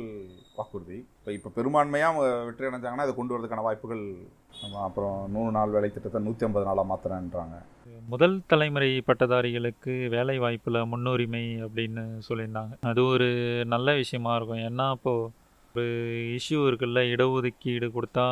[0.57, 0.99] வாக்குறுதி.
[1.19, 4.05] இப்போ இப்போ பெரும்பான்மையாக வெற்றி அடைஞ்சாங்கன்னா அதை கொண்டு வரதுக்கான வாய்ப்புகள்
[4.87, 7.59] அப்புறம் நூறு நாள் வேலை திட்டத்தை நூற்றி ஐம்பது நாளாக மாற்றுறேன்றாங்க
[8.12, 12.75] முதல் தலைமுறை பட்டதாரிகளுக்கு வேலை வாய்ப்பில் முன்னுரிமை அப்படின்னு சொல்லியிருந்தாங்க.
[12.91, 13.29] அது ஒரு
[13.75, 14.65] நல்ல விஷயமா இருக்கும்.
[14.69, 15.31] ஏன்னா இப்போது
[15.74, 15.85] ஒரு
[16.37, 18.24] இஷ்யூ இருக்குல்ல இடஒதுக்கீடு கொடுத்தா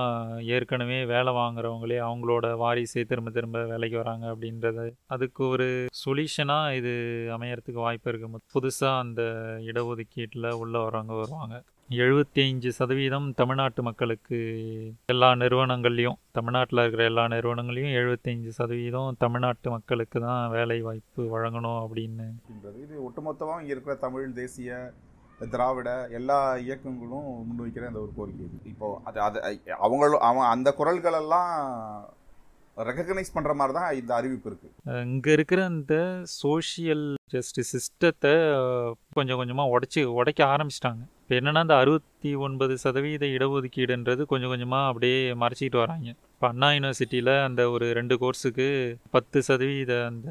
[0.57, 4.87] ஏற்கனவே வேலை வாங்குறவங்களே அவங்களோட வாரிசே திரும்ப திரும்ப வேலைக்கு வராங்க அப்படின்றது.
[5.14, 5.68] அதுக்கு ஒரு
[6.03, 6.92] சொல்யூஷனாக இது
[7.37, 9.22] அமையறதுக்கு வாய்ப்பு இருக்குது புதுசாக அந்த
[9.70, 11.57] இடஒதுக்கீட்டில் உள்ளே வரவங்க வருவாங்க.
[12.03, 14.38] எழுபத்தி அஞ்சு சதவீதம் தமிழ்நாட்டு மக்களுக்கு
[15.12, 22.26] எல்லா நிறுவனங்கள்லையும் தமிழ்நாட்டில் இருக்கிற எல்லா நிறுவனங்களையும் எழுபத்தஞ்சு சதவீதம் தமிழ்நாட்டு மக்களுக்கு தான் வேலை வாய்ப்பு வழங்கணும் அப்படின்னு.
[22.85, 24.92] இது ஒட்டுமொத்தமாக இங்கே இருக்கிற தமிழ் தேசிய
[25.48, 29.38] திராவிட எல்லா இயக்கங்களும் முன்வைக்கிற அந்த ஒரு கோரிக்கை இப்போ அது அது
[29.79, 31.53] அவங்களும் அவன் அந்த குரல்களெல்லாம்
[32.88, 35.95] ரெக்கக்னைஸ் பண்ணுற மாதிரி தான் இந்த அறிவிப்பு இருக்குது இங்கே இருக்கிற அந்த
[36.40, 38.35] சோஷியல் ஜஸ்டிஸ் சிஸ்டத்தை
[39.19, 41.03] கொஞ்சம் கொஞ்சமாக உடைச்சி உடைக்க ஆரம்பிச்சிட்டாங்க.
[41.23, 46.09] இப்போ என்னென்னா அந்த அறுபத்தி ஒன்பது சதவீத இடஒதுக்கீடுன்றது கொஞ்சம் கொஞ்சமாக அப்படியே மறைச்சிக்கிட்டு வராங்க.
[46.35, 48.66] இப்போ அண்ணா யூனிவர்சிட்டியில் அந்த ஒரு ரெண்டு கோர்ஸுக்கு
[49.14, 50.31] பத்து சதவீத அந்த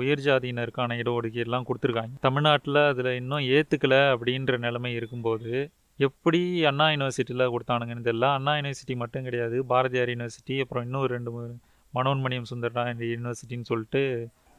[0.00, 2.14] உயர் ஜாதியினருக்கான இடஒதுக்கீடுலாம் கொடுத்துருக்காங்க.
[2.26, 5.52] தமிழ்நாட்டில் அதில் இன்னும் ஏற்றுக்கலை அப்படின்ற நிலைமை இருக்கும்போது
[5.98, 8.28] எப்படி அண்ணா யூனிவர்சிட்டியில் கொடுத்தானுங்கன்னு தெரியல.
[8.38, 11.52] அண்ணா யூனிவர்சிட்டி மட்டும் கிடையாது பாரதியார் யூனிவர்சிட்டி அப்புறம் இன்னும் ரெண்டு மூணு
[11.98, 14.02] மனோன்மணியம் சுந்தரா யூனிவர்சிட்டின்னு சொல்லிட்டு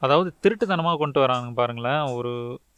[0.06, 2.04] அதாவது திருட்டுத்தனமாக கொண்டு வராங்க பாருங்களேன்.
[2.17, 2.32] ஒரு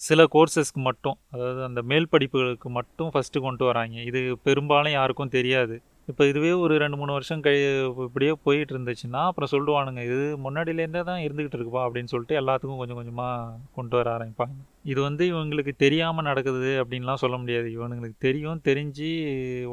[0.07, 3.95] சில கோர்சஸ்க்கு மட்டும் அதாவது அந்த மேல் படிப்புகளுக்கு மட்டும் ஃபஸ்ட்டு கொண்டு வராங்க.
[4.09, 5.75] இது பெரும்பாலும் யாருக்கும் தெரியாது.
[6.11, 7.59] இப்போ இதுவே ஒரு ரெண்டு மூணு வருஷம் கழி
[8.07, 13.55] இப்படியே போயிட்டு இருந்துச்சுன்னா அப்புறம் சொல்லுவானுங்க இது முன்னாடியிலேருந்தே தான் இருந்துகிட்டு இருக்குப்பா அப்படின்னு சொல்லிட்டு எல்லாத்துக்கும் கொஞ்சம் கொஞ்சமாக
[13.79, 14.57] கொண்டு வர ஆரம்பிப்பாங்க.
[14.91, 17.69] இது வந்து இவங்களுக்கு தெரியாமல் நடக்குது அப்படின்லாம் சொல்ல முடியாது.
[17.77, 19.11] இவனுங்களுக்கு தெரியும் தெரிஞ்சு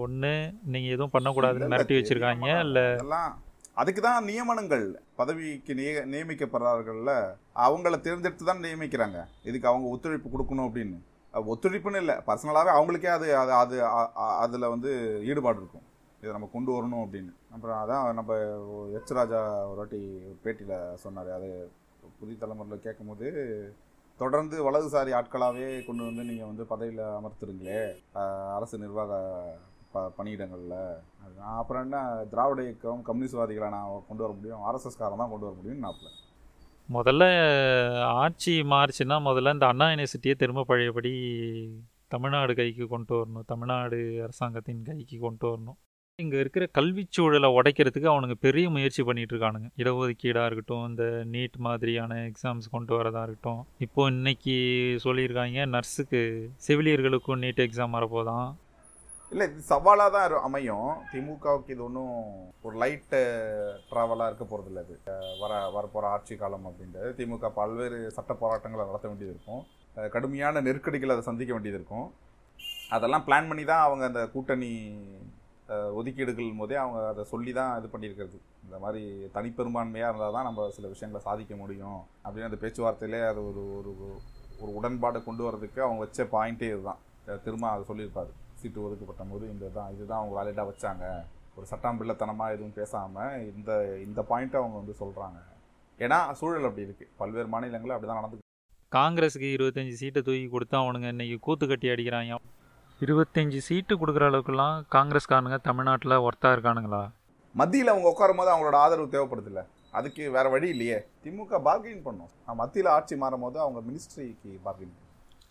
[0.07, 0.35] ஒன்று
[0.75, 2.87] நீங்கள் எதுவும் பண்ணக்கூடாதுன்னு மிரட்டி வச்சுருக்காங்க இல்லை
[3.81, 4.87] அதுக்கு தான் நியமனங்கள்
[5.21, 7.13] பதவிக்கு நிய நியமிக்கப்படுறார்கள்ல
[7.67, 9.19] அவங்கள தேர்ந்தெடுத்து தான் நியமிக்கிறாங்க.
[9.49, 10.99] இதுக்கு அவங்க ஒத்துழைப்பு கொடுக்கணும் அப்படின்னு.
[11.53, 13.77] ஒத்துழைப்புன்னு இல்லை பர்சனலாகவே அவங்களுக்கே அது அது அது
[14.45, 14.91] அதில் வந்து
[15.31, 15.87] ஈடுபாடு இருக்கும்.
[16.23, 17.33] இதை நம்ம கொண்டு வரணும் அப்படின்னு.
[17.55, 18.33] அப்புறம் அதான் நம்ம
[18.99, 20.01] எச் ராஜா ஒரு வாட்டி
[20.45, 21.31] பேட்டியில் சொன்னார்.
[21.39, 21.51] அது
[22.21, 23.29] புதிய தலைமுறையில் கேட்கும்போது
[24.21, 27.79] தொடர்ந்து வலதுசாரி ஆட்களாகவே கொண்டு வந்து நீங்கள் வந்து பதவியில் அமர்த்துறீங்களே
[28.57, 29.13] அரசு நிர்வாக
[29.93, 30.81] ப பணியிடங்களில்.
[31.25, 31.99] அதுதான் அப்புறம் என்ன
[32.31, 36.17] திராவிட இயக்கம் கம்யூனிஸ்ட்வாதிகளை நான் கொண்டு வர முடியும் ஆர்எஸ்எஸ்காரன் தான் கொண்டு வர முடியும்னு நாப்பில்
[36.89, 37.25] முதல்ல
[38.23, 41.13] ஆட்சி மாறிச்சுன்னா முதல்ல இந்த அண்ணா யூனிவர்சிட்டியை திரும்ப பழையபடி
[42.15, 45.79] தமிழ்நாடு கைக்கு கொண்டு வரணும் தமிழ்நாடு அரசாங்கத்தின் கைக்கு கொண்டு வரணும்.
[46.19, 49.69] இங்கே இருக்கிற கல்வி சூழலை உடைக்கிறதுக்கு அவனுங்க பெரிய முயற்சி பண்ணிகிட்டு இருக்கானுங்க.
[49.83, 53.63] இடஒதுக்கீடாக இருக்கட்டும் இந்த நீட் மாதிரியான எக்ஸாம்ஸ் கொண்டு வரதாக இருக்கட்டும்.
[53.79, 54.57] இப்போ இன்னைக்கு
[55.05, 56.23] சொல்லியிருக்காங்க நர்ஸுக்கு
[56.67, 58.49] செவிலியர்களுக்கும் நீட் எக்ஸாம் வரப்போதான்.
[59.33, 60.89] இல்லை இது சவாலாக தான் அமையும்.
[61.11, 62.15] திமுகவுக்கு இது ஒன்றும்
[62.67, 63.21] ஒரு லைட்டு
[63.91, 64.95] ட்ராவலாக இருக்க போகிறது இல்லை அது
[65.43, 67.11] வர வரப்போகிற ஆட்சி காலம் அப்படின்றது.
[67.19, 69.63] திமுக பல்வேறு சட்ட போராட்டங்களை நடத்த வேண்டியது இருக்கும்.
[70.15, 72.09] கடுமையான நெருக்கடிகளை அதை சந்திக்க வேண்டியது இருக்கும்.
[72.97, 74.73] அதெல்லாம் பிளான் பண்ணி தான் அவங்க அந்த கூட்டணி
[76.01, 78.39] ஒதுக்கீடுகள் போதே அவங்க அதை சொல்லி தான் இது பண்ணியிருக்கிறது.
[78.67, 79.03] இந்த மாதிரி
[79.35, 83.93] தனிப்பெரும்பான்மையாக இருந்தால் தான் நம்ம சில விஷயங்களை சாதிக்க முடியும் அப்படின்னு அந்த பேச்சுவார்த்தையிலே அது ஒரு ஒரு
[84.63, 87.03] ஒரு உடன்பாடு கொண்டு வரதுக்கு அவங்க வச்ச பாயிண்ட்டே இதுதான்.
[87.47, 88.33] திரும்ப அதை சொல்லியிருப்பாரு.
[88.61, 91.05] சீட்டு ஒதுக்கப்பட்ட போது இந்த தான் இதுதான் அவங்க வேலையிட்டாக வச்சாங்க.
[91.57, 93.71] ஒரு சட்டம் பிள்ளைத்தனமாக எதுவும் பேசாமல் இந்த
[94.07, 95.39] இந்த பாயிண்ட்டை அவங்க வந்து சொல்கிறாங்க
[95.99, 98.47] ஏன்னா சூழல் அப்படி இருக்குது பல்வேறு மாநிலங்களில் அப்படி தான் நடந்து
[98.93, 102.39] காங்கிரஸுக்கு இருபத்தஞ்சி சீட்டை தூக்கி கொடுத்தா அவனுங்க இன்னைக்கு கூத்து கட்டி அடிக்கிறாங்க.
[103.01, 107.03] இருபத்தஞ்சி சீட்டு கொடுக்குற அளவுக்குலாம் காங்கிரஸ்காரனுங்க தமிழ்நாட்டில் ஒர்த்தாக இருக்கானுங்களா?
[107.55, 109.63] மத்தியில் அவங்க உட்காரும் போது அவங்களோட ஆதரவு தேவைப்படுதில்ல.
[109.99, 110.99] அதுக்கு வேற வழி இல்லையே.
[111.23, 112.33] திமுக பார்கெயின் பண்ணும்.
[112.63, 114.95] மத்தியில் ஆட்சி மாறும் போது அவங்க மினிஸ்ட்ரிக்கு பார்கெயின்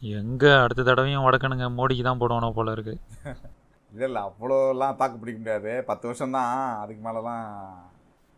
[0.01, 2.93] எங்கே அடுத்த தடவையும் வடக்கணுங்க மோடிக்கு தான் போடணும் போல இருக்கு.
[3.91, 5.71] இல்லை இல்லை அவ்வளோலாம் தாக்கு பிடிக்க முடியாது.
[5.85, 6.51] பத்து வருஷம் தான்.
[6.81, 7.45] அதுக்கு மேலலாம்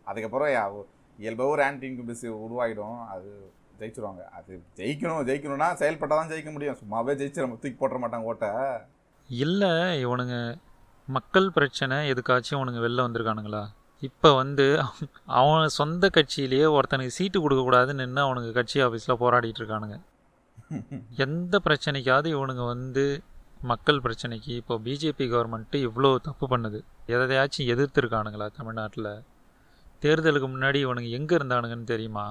[0.06, 0.50] அதுக்கப்புறம்
[1.18, 3.28] இயல்பாக ஒரு ஆன்டி இன்குபிஸ் உருவாகிடும் அது
[3.80, 4.22] ஜெயிச்சிருவாங்க.
[4.38, 6.78] அது ஜெயிக்கணும் ஜெயிக்கணும்னா செயல்பட்டால் தான் ஜெயிக்க முடியும்.
[6.82, 8.50] சும்மாவே ஜெயிச்சு நம்ம தூக்கி போட்டுற மாட்டாங்க ஓட்டை.
[9.28, 9.72] இல்லை
[10.04, 10.36] இவனுங்க
[11.08, 13.62] மக்கள் பிரச்சனை எதுக்காச்சும் இவனுங்க வெளில வந்திருக்கானுங்களா?
[14.02, 14.66] இப்போ வந்து
[15.40, 19.98] அவன் சொந்த கட்சியிலேயே ஒருத்தனுக்கு சீட்டு கொடுக்கக்கூடாதுன்னு நின்று அவனுங்க கட்சி ஆஃபீஸில் போராடிட்டு இருக்கானுங்க.
[21.24, 23.04] எந்த பிரச்சனைக்காவது இவனுங்க வந்து
[23.70, 26.78] மக்கள் பிரச்சனைக்கு இப்போ பிஜேபி கவர்மெண்ட்டு இவ்வளோ தப்பு பண்ணுது.
[27.14, 29.10] எதையாச்சும் எதிர்த்துருக்கானுங்களா தமிழ்நாட்டில்?
[30.04, 32.26] தேர்தலுக்கு முன்னாடி இவனுங்க எங்கே இருந்தானுங்கன்னு தெரியுமா?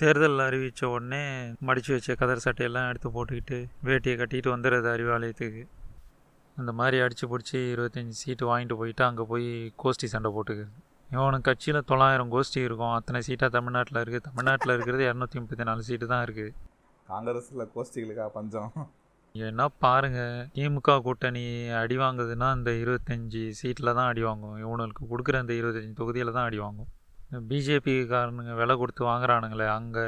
[0.00, 1.22] தேர்தல் அறிவித்த உடனே
[1.66, 5.62] மடித்து வச்ச கதர் சட்டையெல்லாம் எடுத்து போட்டுக்கிட்டு வேட்டியை கட்டிட்டு வந்துடுறது அறிவாலயத்துக்கு.
[6.56, 9.48] அந்த மாதிரி அடித்து பிடிச்சி இருபத்தஞ்சி சீட்டு வாங்கிட்டு போயிட்டு அங்கே போய்
[9.82, 10.72] கோஷ்டி சண்டை போட்டுக்குது.
[11.14, 12.94] இவனுக்கு கட்சியில் தொள்ளாயிரம் கோஷ்டி இருக்கும்.
[12.98, 16.52] அத்தனை சீட்டாக தமிழ்நாட்டில் இருக்குது தமிழ்நாட்டில் இருக்கிறது இரநூத்தி முப்பத்தி நாலு சீட்டு தான் இருக்குது
[17.08, 18.70] காங்கிரஸில் கோஷ்டிகளுக்கா பஞ்சம்.
[19.34, 20.20] என்ன பாருங்க
[20.56, 21.44] திமுக கூட்டணி
[21.82, 26.58] அடி வாங்குதுன்னா இந்த இருபத்தஞ்சி சீட்டில் தான் அடி வாங்கும் இவனுக்கு கொடுக்குற இந்த இருபத்தஞ்சி தொகுதியில் தான் அடி
[26.64, 26.90] வாங்கும்
[27.50, 30.04] பிஜேபிக்காரனுங்க விலை கொடுத்து வாங்குறானுங்களே அங்கே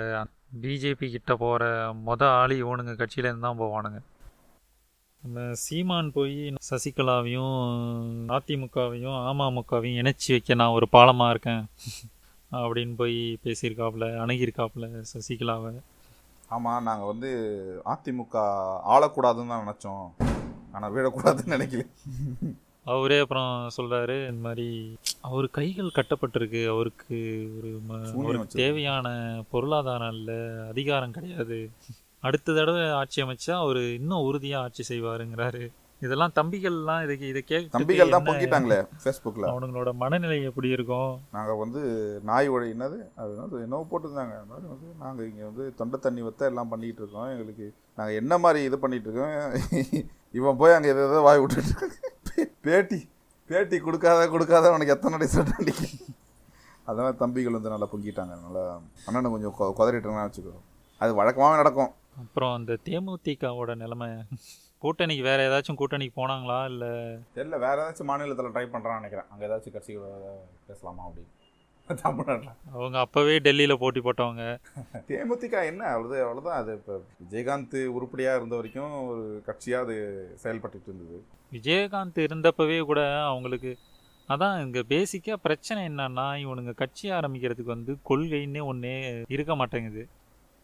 [0.64, 1.64] பிஜேபி கிட்ட போகிற
[2.08, 3.98] மொத ஆள் இவனுங்க கட்சியிலேருந்து தான் போவானுங்க.
[5.22, 6.36] நம்ம சீமான் போய்
[6.68, 7.56] சசிகலாவையும்
[8.36, 11.64] அதிமுகவையும் அமமுகவையும் இணைச்சி வைக்க நான் ஒரு பாலமாக இருக்கேன்.
[12.62, 15.72] அப்படின்னு போய் பேசியிருக்காப்புல அணுகியிருக்காப்புல சசிகலாவை.
[16.48, 17.30] ஆமாம் நாங்கள் வந்து
[17.84, 18.34] அதிமுக
[18.88, 20.06] ஆளக்கூடாதுன்னு தான் நினச்சோம்.
[20.72, 21.84] ஆனால் வீழக்கூடாதுன்னு நினைக்கல.
[22.84, 26.68] அவரே அப்புறம் சொல்றாரு இந்த மாதிரி அவர் கைகள் கட்டப்பட்டிருக்கு.
[26.68, 27.18] அவருக்கு
[27.56, 28.46] ஒரு அவருக்கு.
[28.48, 29.08] தேவையான
[29.50, 31.70] பொருளாதாரம் இல்லை அதிகாரம் கிடையாது.
[32.20, 35.70] அடுத்த தடவை ஆட்சி அமைச்சா அவர் இன்னும் உறுதியா ஆட்சி செய்வாருங்கிறாரு.
[36.02, 41.80] இதெல்லாம் தம்பிகள்லாம் இதுக்கு இதை கேட்க தம்பிகள் தான் பொங்கிட்டாங்களே ஃபேஸ்புக்கில் அவனுங்களோட மனநிலை எப்படி இருக்கும் நாங்கள் வந்து
[42.22, 42.98] நாய் வழி என்னது?
[43.16, 44.34] அது வந்து என்னவோ போட்டிருந்தாங்க.
[44.36, 47.30] அது மாதிரி வந்து நாங்கள் இங்கே வந்து தொண்டை தண்ணி வத்த எல்லாம் பண்ணிகிட்டு இருக்கோம்.
[47.30, 47.66] எங்களுக்கு
[47.98, 49.34] நாங்கள் என்ன மாதிரி இது பண்ணிகிட்டு இருக்கோம்?
[50.34, 51.88] இவன் போய் அங்கே எதோ வாய் விட்டுட்டு
[52.64, 52.98] பேட்டி
[53.50, 55.74] பேட்டி கொடுக்காத கொடுக்காத உனக்கு எத்தனை அடி சட்டை
[56.86, 58.34] அதெல்லாம் தம்பிகள் வந்து நல்லா பொங்கிட்டாங்க.
[58.42, 58.62] நல்லா
[59.06, 60.54] அண்ணனை கொஞ்சம் கொ- கொதறிட்டாங்கன்னு வச்சுக்கோ.
[61.00, 61.90] அது வழக்கமாகவே நடக்கும்.
[62.20, 64.08] அப்புறம் அந்த தேமுதிகவோட நிலைமை?
[64.86, 66.58] கூட்டணிக்கு வேற ஏதாச்சும் கூட்டணிக்கு போனாங்களா?
[66.64, 66.90] இல்லை
[67.36, 69.28] தெரியல வேற ஏதாச்சும் மாநிலத்தில் ட்ரை பண்ணுறான்னு நினைக்கிறேன்.
[69.30, 70.28] அங்கே ஏதாச்சும் கட்சிகளோட
[70.66, 71.32] பேசலாமா அப்படின்னு.
[72.02, 72.54] தமிழ்நாட்டில்.
[72.72, 74.44] அவங்க அப்போவே டெல்லியில் போட்டி போட்டவங்க.
[75.08, 75.82] தேமுதிக என்ன?
[75.86, 79.96] அவ்வளோது அவ்வளோதான் அது இப்போ விஜயகாந்த் உருப்படியாக இருந்த வரைக்கும் ஒரு கட்சியாக அது
[80.42, 81.18] செயல்பட்டுட்டு இருந்தது.
[81.52, 83.72] விஜயகாந்த் இருந்தப்பவே கூட அவங்களுக்கு
[84.28, 88.94] அதான் இங்கே பேசிக்காக பிரச்சனை என்னன்னா இவனுங்க கட்சி ஆரம்பிக்கிறதுக்கு வந்து கொள்கைன்னே ஒன்றே
[89.28, 90.04] இருக்க மாட்டேங்குது.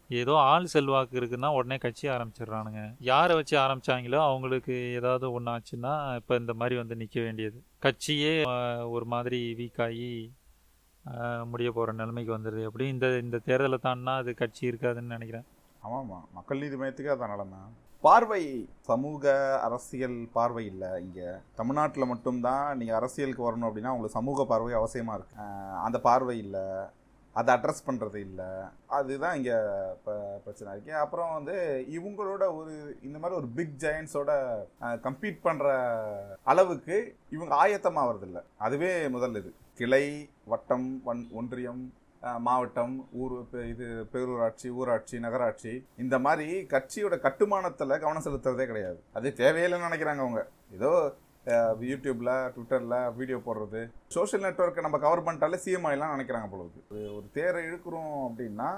[0.09, 2.81] ஏதோ ஆள் செல்வாக்கு இருக்குன்னா உடனே கட்சி ஆரம்பிச்சிடுறானுங்க.
[3.11, 7.59] யாரை வச்சு ஆரம்பிச்சாங்களோ அவங்களுக்கு ஏதாவது ஒன்று ஆச்சுன்னா இப்போ இந்த மாதிரி வந்து நிற்க வேண்டியது.
[7.85, 8.33] கட்சியே
[8.95, 10.11] ஒரு மாதிரி வீக்காகி
[11.51, 15.47] முடிய போகிற நிலைமைக்கு வந்துடுது எப்படி இந்த இந்த தேர்தலை தாண்டினா அது கட்சி இருக்காதுன்னு நினைக்கிறேன்.
[15.85, 16.19] ஆமாம்மா.
[16.37, 17.61] மக்கள் நீதி மையத்துக்கே அதான் நிலமை.
[18.03, 18.43] பார்வை
[18.89, 19.33] சமூக
[19.65, 20.89] அரசியல் பார்வை இல்லை.
[21.05, 21.27] இங்கே
[21.59, 25.35] தமிழ்நாட்டில் மட்டும்தான் நீங்கள் அரசியலுக்கு வரணும் அப்படின்னா உங்களுக்கு சமூக பார்வை அவசியமாக இருக்கு.
[25.87, 26.65] அந்த பார்வை இல்லை.
[27.39, 28.49] அதை அட்ரஸ் பண்ணுறது இல்லை.
[28.97, 29.55] அதுதான் இங்கே
[29.95, 30.93] இப்போ பிரச்சனை இருக்கு.
[31.03, 31.55] அப்புறம் வந்து
[31.97, 32.73] இவங்களோட ஒரு
[33.07, 34.31] இந்த மாதிரி ஒரு பிக் ஜெயன்ஸோட
[35.07, 35.67] கம்பீட் பண்ணுற
[36.53, 36.97] அளவுக்கு
[37.37, 39.51] இவங்க ஆயத்தமாக வரதில்லை அதுவே முதல் இது.
[39.81, 40.05] கிளை
[40.53, 41.83] வட்டம் ஒன் ஒன்றியம்
[42.45, 43.33] மாவட்டம் ஊர்
[43.71, 48.99] இது பேரூராட்சி ஊராட்சி நகராட்சி இந்த மாதிரி கட்சியோட கட்டுமானத்தில் கவனம் செலுத்துறதே கிடையாது.
[49.17, 50.43] அது தேவையில்லைன்னு நினைக்கிறாங்க அவங்க.
[50.77, 50.91] ஏதோ
[51.91, 53.81] யூடியூப்பில் ட்விட்டரில் வீடியோ போடுறது.
[54.15, 58.69] சோஷியல் நெட்வொர்க்கை நம்ம கவர் பண்ணிட்டாலே சிஎம் ஆயிலாம் நினைக்கிறாங்க பொழுது ஒரு தேரை இழுக்கிறோம் அப்படின்னா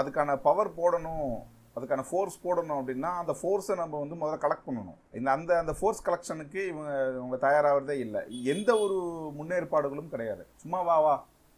[0.00, 1.32] அதுக்கான பவர் போடணும்
[1.76, 4.98] அதுக்கான ஃபோர்ஸ் போடணும் அப்படின்னா அந்த ஃபோர்ஸை நம்ம வந்து முதல்ல கலெக்ட் பண்ணணும்.
[5.18, 8.22] இந்த அந்த அந்த ஃபோர்ஸ் கலெக்ஷனுக்கு இவங்க இவங்க தயாராகிறதே இல்லை.
[8.54, 8.96] எந்த ஒரு
[9.38, 10.44] முன்னேற்பாடுகளும் கிடையாது.
[10.62, 11.14] சும்மா வா வா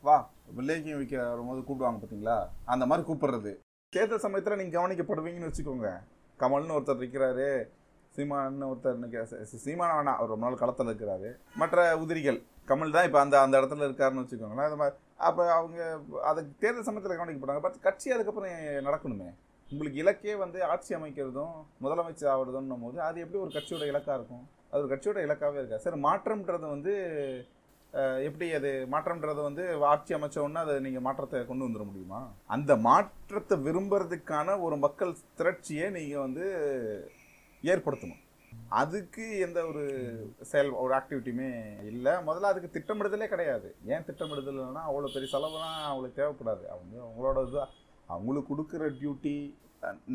[0.08, 0.16] வா
[0.56, 2.38] வில்லேஜையும் விற்க வரும்போது கூப்பிடுவாங்க பார்த்தீங்களா
[2.72, 3.52] அந்த மாதிரி கூப்பிடுறது.
[3.92, 5.90] தேர்தல் சமயத்தில் நீங்கள் கவனிக்கப்படுவீங்கன்னு வச்சுக்கோங்க.
[6.42, 7.48] கமல்னு ஒருத்தர் இருக்கிறாரு.
[8.16, 9.22] சீமான்னு ஒருத்தர் நிற்கிற
[9.64, 11.30] சீமான வேணாம் அவர் ரொம்ப நாள் களத்தில் இருக்கிறாரு
[11.62, 14.68] மற்ற உதிரிகள் கமல் தான் இப்போ அந்த அந்த இடத்துல இருக்காருன்னு வச்சுக்கோங்களேன்.
[14.70, 14.96] அது மாதிரி
[15.28, 15.78] அப்போ அவங்க
[16.30, 18.54] அதுக்கு தேர்தல் சமயத்தில் கவனிக்கப்படுறாங்க பட் கட்சி அதுக்கப்புறம்
[18.88, 19.28] நடக்கணுமே.
[19.66, 24.44] உங்களுக்கு இலக்கே வந்து ஆட்சி அமைக்கிறதும் முதலமைச்சர் ஆகிறதும் போது அது எப்படி ஒரு கட்சியோட இலக்காக இருக்கும்?
[24.70, 25.78] அது ஒரு கட்சியோட இலக்காகவே இருக்கா?
[25.86, 26.94] சரி மாற்றம்ன்றது வந்து
[28.26, 32.20] எப்படி அது மாற்றம்ன்றது வந்து ஆட்சி அமைச்ச உடனே அதை நீங்கள் மாற்றத்தை கொண்டு வந்துட முடியுமா?
[32.54, 36.46] அந்த மாற்றத்தை விரும்புறதுக்கான ஒரு மக்கள் திரட்சியை நீங்கள் வந்து
[37.70, 38.20] ஏற்படுத்தணும்.
[38.80, 39.82] அதுக்கு எந்த ஒரு
[40.50, 41.48] செயல் ஒரு ஆக்டிவிட்டியுமே
[41.90, 42.12] இல்லை.
[42.28, 43.68] முதல்ல அதுக்கு திட்டமிடுதலே கிடையாது.
[43.94, 46.64] ஏன் திட்டமிடுதல்னா அவ்வளோ பெரிய செலவுலாம் அவங்களுக்கு தேவைப்படாது.
[46.74, 47.62] அவங்க அவங்களோட இது
[48.14, 49.36] அவங்களுக்கு கொடுக்குற டியூட்டி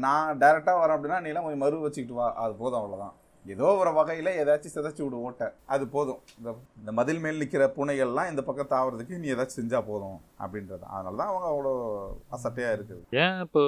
[0.06, 2.28] நான் டைரெக்டாக வரேன் அப்படின்னா நீலாம் கொஞ்சம் மறு வச்சுக்கிட்டு வா.
[2.44, 3.16] அது போதும் அவ்வளோதான்
[3.54, 5.48] ஏதோ ஒரு வகையில் ஏதாச்சும் சிதைச்சி விடு ஓட்டை.
[5.74, 6.20] அது போதும்.
[6.40, 10.84] இந்த இந்த மதில் மேல் நிற்கிற பூனைகள்லாம் இந்த பக்கம் தாவறதுக்கு நீ ஏதாச்சும் செஞ்சால் போதும் அப்படின்றது.
[10.96, 11.74] அதனால தான் அவங்க அவ்வளோ
[12.38, 13.02] அசட்டையாக இருக்குது.
[13.24, 13.64] ஏன் இப்போ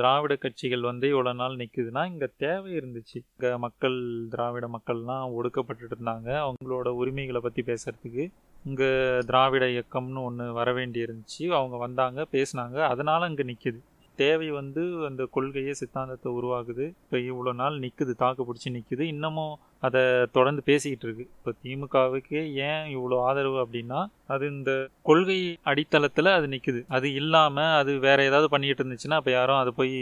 [0.00, 3.18] திராவிட கட்சிகள் வந்து இவ்வளோ நாள் நிற்குதுன்னா இங்கே தேவை இருந்துச்சு.
[3.24, 3.98] இங்கே மக்கள்
[4.34, 6.30] திராவிட மக்கள்லாம் ஒடுக்கப்பட்டுட்டு இருந்தாங்க.
[6.46, 8.26] அவங்களோட உரிமைகளை பற்றி பேசுகிறதுக்கு
[8.68, 8.88] இங்கே
[9.28, 12.78] திராவிட இயக்கம்னு ஒன்று வர வேண்டி இருந்துச்சு அவங்க வந்தாங்க பேசுனாங்க.
[12.92, 13.80] அதனால் இங்கே நிற்கிது
[14.18, 16.84] தேவை வந்து அந்த கொள்கையை சித்தாந்தத்தை உருவாக்குது.
[17.02, 20.00] இப்போ இவ்வளோ நாள் நிற்குது தாக்கு பிடிச்சி நிற்குது இன்னமும் அதை
[20.32, 21.24] தொடர்ந்து பேசிக்கிட்டு இருக்கு.
[21.36, 27.98] இப்போ திமுகவுக்கு ஏன் இவ்வளோ ஆதரவு அப்படின்னா அது இந்த கொள்கை அடித்தளத்தில் அது நிற்குது அது இல்லாமல் அது
[27.98, 29.94] வேற ஏதாவது பண்ணிட்டு இருந்துச்சுன்னா அப்போ யாரும் அதை போய்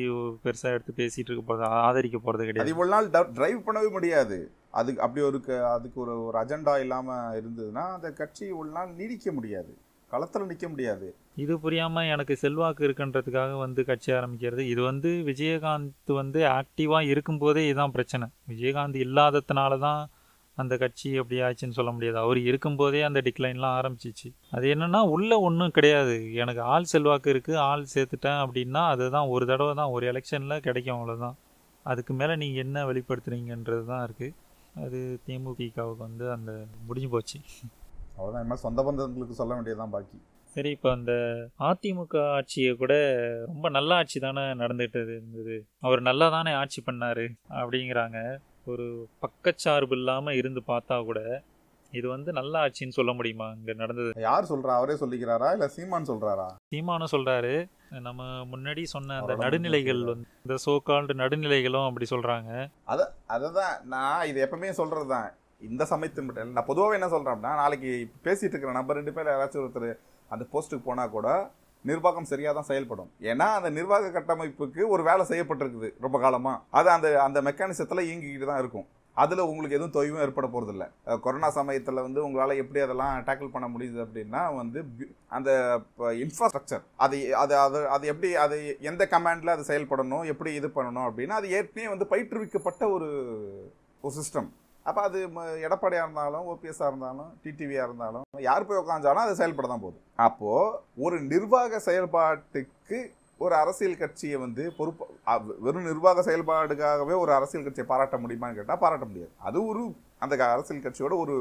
[0.45, 2.75] பெருசாக எடுத்து பேசிட்டு இருக்க போகிறது ஆதரிக்க போகிறது கிடையாது.
[2.75, 4.39] இவ்வளோ நாள் டிரைவ் பண்ணவே முடியாது.
[4.71, 9.33] அதுக்கு அப்படி ஒரு க- அதுக்கு ஒரு ஒரு அஜெண்டா இல்லாமல் இருந்ததுன்னா அந்த கட்சி இவ்வளோ நாள் நீடிக்க
[9.33, 9.73] முடியாது.
[10.13, 11.07] களத்தில் நிற்க முடியாது.
[11.45, 14.63] இது புரியாமல் எனக்கு செல்வாக்கு இருக்குன்றதுக்காக வந்து கட்சி ஆரம்பிக்கிறது.
[14.73, 18.27] இது வந்து விஜயகாந்த் வந்து ஆக்டிவாக இருக்கும்போதே இதுதான் பிரச்சனை.
[18.53, 20.03] விஜயகாந்த் இல்லாததுனால தான்
[20.59, 22.19] அந்த கட்சி அப்படி ஆச்சுன்னு சொல்ல முடியாது.
[22.25, 24.29] அவர் இருக்கும்போதே அந்த டிக்ளைன்லாம் ஆரம்பிச்சிச்சு.
[24.57, 26.15] அது என்னென்னா உள்ளே ஒன்றும் கிடையாது.
[26.43, 31.37] எனக்கு ஆள் செல்வாக்கு இருக்குது ஆள் சேர்த்துட்டேன் அப்படின்னா அதுதான் ஒரு தடவை தான் ஒரு எலெக்ஷனில் கிடைக்கும் அவ்வளோதான்
[31.87, 34.35] அதுக்கு மேலே நீங்கள் என்ன வெளிப்படுத்துறீங்கன்றது தான் இருக்குது
[34.85, 36.53] அது தேமுதிகவுக்கு வந்து அந்த
[36.87, 37.39] முடிஞ்சு போச்சு.
[38.17, 40.19] அவ்வளோதான் மாதிரி சொந்த பந்தங்களுக்கு சொல்ல வேண்டியதுதான் பாக்கி.
[40.55, 41.13] சரி இப்போ அந்த
[41.69, 42.95] அதிமுக ஆட்சியை கூட
[43.51, 45.57] ரொம்ப நல்ல ஆட்சி தானே நடந்துட்டு இருந்தது.
[45.87, 47.27] அவர் நல்லா தானே ஆட்சி பண்ணாரு
[47.61, 48.21] அப்படிங்கிறாங்க.
[48.73, 48.87] ஒரு
[49.25, 51.21] பக்கச்சார்பு இல்லாமல் இருந்து பார்த்தா கூட
[51.93, 53.47] இது வந்து நல்ல ஆட்சின்னு சொல்ல முடியுமா?
[53.59, 54.11] இங்கே நடந்தது.
[54.29, 54.73] யார் சொல்றா?
[54.79, 55.49] அவரே சொல்லிக்கிறாரா?
[55.57, 56.47] இல்லை சீமான் சொல்றாரா?
[56.73, 57.53] சீமானும் சொல்றாரு.
[58.07, 62.51] நம்ம முன்னாடி சொன்ன அந்த நடுநிலைகள் வந்து இந்த சோகால்டு நடுநிலைகளும் அப்படி சொல்றாங்க.
[63.35, 65.29] அதை தான் நான் இது எப்பவுமே சொல்றது தான்
[65.61, 66.57] இந்த சமயத்து மட்டும் இல்லை.
[66.57, 67.93] நான் பொதுவாக என்ன சொல்கிறேன் அப்படின்னா நாளைக்கு
[68.27, 69.89] பேசிகிட்டு இருக்கிற நம்பர் ரெண்டு பேர் யாராச்சும் ஒருத்தர்
[70.31, 71.29] அந்த போஸ்ட்டுக்கு போனால் கூட
[71.85, 73.11] நிர்வாகம் சரியாக தான் செயல்படும்.
[73.31, 78.63] ஏன்னா அந்த நிர்வாக கட்டமைப்புக்கு ஒரு வேலை செய்யப்பட்டிருக்குது ரொம்ப காலமாக அது அந்த அந்த மெக்கானிசத்தில் இயங்கிக்கிட்டு தான்
[78.65, 78.87] இருக்கும்.
[79.17, 80.85] அதில் உங்களுக்கு எதுவும் தொய்வும் ஏற்பட போகிறதில்ல
[81.25, 84.81] கொரோனா சமயத்தில் வந்து உங்களால் எப்படி அதெல்லாம் டேக்கிள் பண்ண முடியுது அப்படின்னா வந்து
[85.37, 85.51] அந்த
[86.25, 88.57] இன்ஃப்ராஸ்ட்ரக்சர் அது அது அது அது எப்படி அது
[88.91, 93.09] எந்த கமாண்டில் அது செயல்படணும் எப்படி இது பண்ணணும் அப்படின்னா அது ஏற்கனவே வந்து பயிற்றுவிக்கப்பட்ட ஒரு
[94.05, 94.51] ஒரு சிஸ்டம்
[94.87, 99.99] அப்போ அது ம- இருந்தாலும் ஓபிஎஸ்ஸாக இருந்தாலும் டிடிவியாக இருந்தாலும் யார் போய் உட்காந்தாலும் அது செயல்பட தான் போகுது.
[100.19, 102.99] அப்போது ஒரு நிர்வாக செயல்பாட்டுக்கு
[103.41, 105.05] ஒரு அரசியல் கட்சியை வந்து பொறுப்பு
[105.59, 109.33] வெறும் நிர்வாக செயல்பாடுக்காகவே ஒரு அரசியல் கட்சியை பாராட்ட முடியுமான்னு கேட்டால் பாராட்ட முடியாது.
[109.41, 109.83] அது ஒரு
[110.19, 111.37] அந்த க- அரசியல் கட்சியோட ஒரு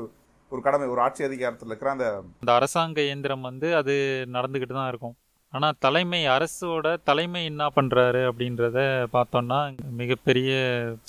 [0.51, 2.07] ஒரு கடமை ஒரு ஆட்சி அதிகாரத்தில் இருக்கிற அந்த
[2.41, 3.93] அந்த அரசாங்க இயந்திரம் வந்து அது
[4.33, 5.15] நடந்துக்கிட்டு தான் இருக்கும்.
[5.53, 8.79] ஆனால் தலைமை அரசோட தலைமை என்ன பண்ணுறாரு அப்படின்றத
[9.13, 9.59] பார்த்தோன்னா
[9.91, 10.51] மிகப்பெரிய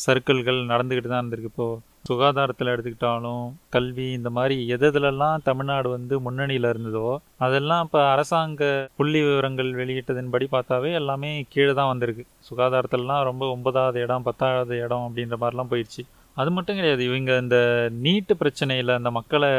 [0.06, 1.50] சர்க்கிள்கள் நடந்துக்கிட்டு தான் இருந்திருக்கு.
[1.52, 3.44] இப்போது சுகாதாரத்தில் எடுத்துக்கிட்டாலும்
[3.74, 7.08] கல்வி இந்த மாதிரி எது எதுலெல்லாம் தமிழ்நாடு வந்து முன்னணியில் இருந்ததோ
[7.46, 8.64] அதெல்லாம் இப்போ அரசாங்க
[8.98, 12.24] புள்ளி விவரங்கள் வெளியிட்டதின்படி பார்த்தாவே எல்லாமே கீழே தான் வந்திருக்கு.
[12.48, 16.04] சுகாதாரத்திலலாம் ரொம்ப ஒன்பதாவது இடம் பத்தாவது இடம் அப்படின்ற மாதிரிலாம் போயிடுச்சு.
[16.40, 17.58] அது மட்டும் கிடையாது இவங்க இந்த
[18.04, 19.50] நீட்டு பிரச்சனையில் அந்த மக்களை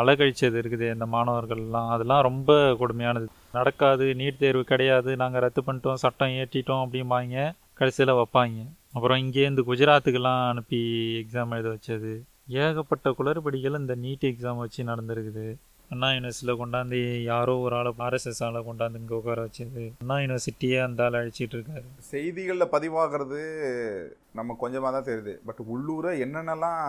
[0.00, 1.90] அலகழிச்சது இருக்குது இந்த மாணவர்கள்லாம்.
[1.94, 3.26] அதெல்லாம் ரொம்ப கொடுமையானது.
[3.58, 7.46] நடக்காது நீட் தேர்வு கிடையாது நாங்கள் ரத்து பண்ணிட்டோம் சட்டம் ஏற்றிட்டோம் அப்படிம்பாங்க
[7.80, 8.58] கடைசியில் வைப்பாங்க.
[8.96, 10.78] அப்புறம் இங்கேருந்து குஜராத்துக்கெல்லாம் அனுப்பி
[11.20, 12.12] எக்ஸாம் எழுத வச்சது.
[12.48, 15.46] ஏகப்பட்ட குளறுபடிகள் இந்த நீட் எக்ஸாம் வச்சு நடந்திருக்குது.
[15.92, 16.98] அண்ணா யூனிவர்சிட்டியில் கொண்டாந்து
[17.30, 19.82] யாரோ ஒரு ஆளை ஆர்எஸ்எஸ் ஆளை கொண்டாந்து இங்கே உட்கார வச்சது.
[20.02, 21.84] அண்ணா யூனிவர்சிட்டியே அந்த ஆளை அழிச்சிட்டு இருக்காரு.
[22.12, 23.40] செய்திகளில் பதிவாகிறது
[24.38, 25.34] நம்ம கொஞ்சமாக தான் தெரியுது.
[25.48, 26.80] பட் உள்ளூரை என்னென்னலாம்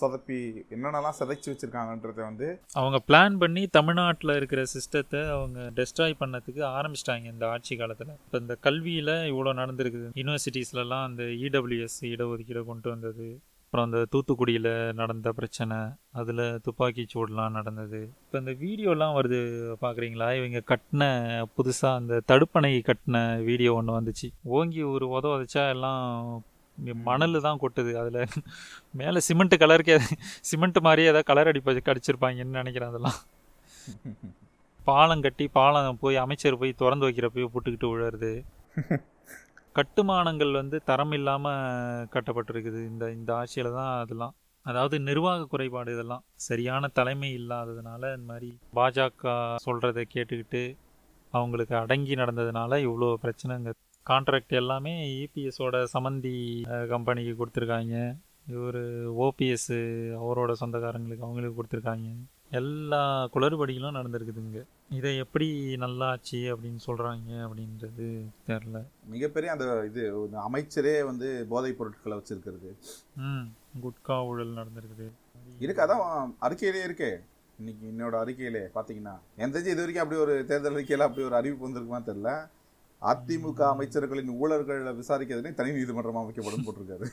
[0.00, 0.38] சொதப்பி
[0.74, 2.48] என்னென்னலாம் சிதைச்சி வச்சுருக்காங்கன்றத வந்து
[2.80, 8.12] அவங்க பிளான் பண்ணி தமிழ்நாட்டில் இருக்கிற சிஸ்டத்தை அவங்க டெஸ்ட்ராய் பண்ணதுக்கு ஆரம்பிச்சிட்டாங்க இந்த ஆட்சி காலத்தில்.
[8.24, 10.10] இப்போ இந்த கல்வியில் இவ்வளோ நடந்திருக்குது.
[10.20, 13.28] யூனிவர்சிட்டிஸ்லலாம் அந்த இடபிள்யூஎஸ் இடஒதுக்கீடை கொண்டு வந்தது.
[13.72, 15.76] அப்புறம் அந்த தூத்துக்குடியில் நடந்த பிரச்சனை
[16.12, 18.00] அதில் துப்பாக்கி சூடுலாம் நடந்தது.
[18.22, 19.38] இப்போ இந்த வீடியோலாம் வருது
[19.80, 21.06] பார்க்குறீங்களா இவங்க கட்டின
[21.56, 24.28] புதுசாக அந்த தடுப்பணை கட்டின வீடியோ ஒன்று வந்துச்சு.
[24.56, 26.02] ஓங்கி ஒரு உத உதச்சா எல்லாம்
[27.04, 27.94] மணல் தான் கொட்டுது.
[27.94, 28.20] அதில்
[28.92, 29.96] மேலே சிமெண்ட் கலருக்கே
[30.50, 33.18] சிமெண்ட் மாதிரியே ஏதாவது கலர் அடிப்ப கடிச்சிருப்பாங்கன்னு நினைக்கிறேன் அதெல்லாம்.
[34.84, 38.32] பாலம் கட்டி பாலம் போய் அமைச்சர் போய் திறந்து வைக்கிறப்பயோ புட்டுக்கிட்டு விழுறது.
[39.76, 42.80] கட்டுமானங்கள் வந்து தரம் இல்லாமல் கட்டப்பட்டிருக்குது.
[42.90, 44.34] இந்த இந்த ஆட்சியில் தான் அதெல்லாம்.
[44.66, 46.24] அதாவது நிர்வாக குறைபாடு இதெல்லாம்.
[46.48, 49.32] சரியான தலைமை இல்லாததுனால இந்த மாதிரி பாஜக
[49.66, 50.62] சொல்கிறத கேட்டுக்கிட்டு
[51.34, 53.72] அவங்களுக்கு அடங்கி நடந்ததுனால இவ்வளோ பிரச்சனைங்க.
[54.10, 54.92] கான்ட்ராக்ட் எல்லாமே
[55.22, 56.34] இபிஎஸோட சமந்தி
[56.92, 57.96] கம்பெனிக்கு கொடுத்துருக்காங்க.
[58.54, 58.82] இவர்
[59.26, 59.72] ஓபிஎஸ்
[60.22, 62.08] அவரோட சொந்தக்காரங்களுக்கு அவங்களுக்கு கொடுத்துருக்காங்க.
[62.58, 63.02] எல்லா
[63.34, 64.60] குளறுபடிகளும் நடந்திருக்குதுங்க.
[64.98, 65.48] இதை எப்படி
[65.84, 68.06] நல்லாச்சு அப்படின்னு சொல்கிறாங்க அப்படின்றது
[68.48, 68.80] தெரில
[69.14, 70.02] மிகப்பெரிய அந்த இது
[70.48, 72.70] அமைச்சரே வந்து போதைப் பொருட்களை வச்சிருக்கிறது.
[73.28, 73.46] ம்
[73.84, 75.06] குட்கா ஊழல் நடந்திருக்குது.
[75.64, 77.12] இருக்கு அதான் அறிக்கையிலே இருக்கே.
[77.58, 82.00] இன்னைக்கு என்னோட அறிக்கையிலே பார்த்தீங்கன்னா தெரிஞ்சு இது வரைக்கும் அப்படி ஒரு தேர்தல் அறிக்கையில அப்படி ஒரு அறிவிப்பு வந்திருக்குமா
[82.10, 82.30] தெரியல.
[83.02, 87.06] அதிமுக அமைச்சர்களின் ஊழல்களை விசாரிக்கிறதுனே தனி நீதிமன்றம் அமைக்கப்படும் போட்டிருக்காரு.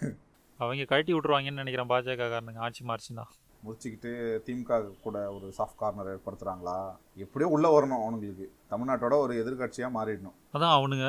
[0.60, 3.26] அவங்க கழட்டி விட்ருவாங்கன்னு நினைக்கிறேன் பாஜக காரனுங்க ஆட்சி மாறிச்சுன்னா.
[3.64, 4.12] முடிச்சுக்கிட்டு
[4.46, 6.78] திமுக கூட ஒரு சாஃப்ட் கார்னர் ஏற்படுத்துகிறாங்களா
[7.26, 8.48] எப்படியோ உள்ள வரணும் அவனுங்களுக்கு.
[8.72, 10.36] தமிழ்நாட்டோட ஒரு எதிர்கட்சியா மாறிடணும்.
[10.56, 11.08] அதான் அவனுங்க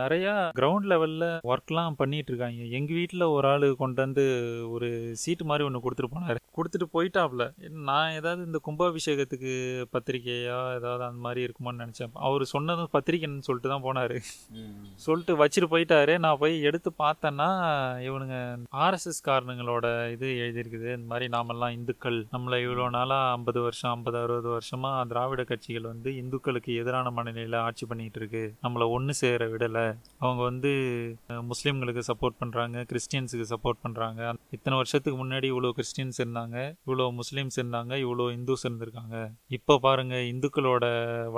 [0.00, 4.24] நிறையா கிரவுண்ட் லெவலில் ஒர்க்லாம் பண்ணிட்டு இருக்காங்க எங்கள் வீட்டில் ஒரு ஆள் கொண்டு வந்து
[4.74, 4.88] ஒரு
[5.22, 6.40] சீட்டு மாதிரி ஒன்று கொடுத்துட்டு போனார்.
[6.56, 7.44] கொடுத்துட்டு போயிட்டாப்ல.
[7.88, 9.52] நான் ஏதாவது இந்த கும்பாபிஷேகத்துக்கு
[9.94, 12.12] பத்திரிக்கையா ஏதாவது அந்த மாதிரி இருக்குமான்னு நினச்சேன்.
[12.28, 14.16] அவர் சொன்னதும் பத்திரிக்கைன்னு சொல்லிட்டு தான் போனார்.
[15.06, 16.14] சொல்லிட்டு வச்சுட்டு போயிட்டாரு.
[16.26, 17.48] நான் போய் எடுத்து பார்த்தேன்னா
[18.08, 18.38] இவனுங்க
[18.84, 19.86] ஆர்எஸ்எஸ் காரணங்களோட
[20.16, 20.88] இது எழுதியிருக்குது.
[20.98, 22.20] இந்த மாதிரி நாமெல்லாம் இந்துக்கள்.
[22.36, 27.86] நம்மளை இவ்வளோ நாளாக ஐம்பது வருஷம் ஐம்பது அறுபது வருஷமாக திராவிட கட்சிகள் வந்து இந்துக்களுக்கு எதிரான மனநிலையில் ஆட்சி
[27.90, 28.42] பண்ணிட்டு இருக்கு.
[28.64, 29.86] நம்மளை ஒன்று சேர விடலை.
[30.24, 30.72] அவங்க வந்து
[31.52, 37.92] முஸ்லீம்களுக்கு சப்போர்ட் பண்ணுறாங்க கிறிஸ்டியன்ஸுக்கு சப்போர்ட் பண்ணுறாங்க இத்தனை வருஷத்துக்கு முன்னாடி இவ்வளோ கிறிஸ்டியன்ஸ் இருந்தாங்க இவ்வளோ முஸ்லீம்ஸ் இருந்தாங்க
[38.04, 39.16] இவ்வளோ இந்துஸ் இருந்திருக்காங்க.
[39.58, 40.84] இப்போ பாருங்க இந்துக்களோட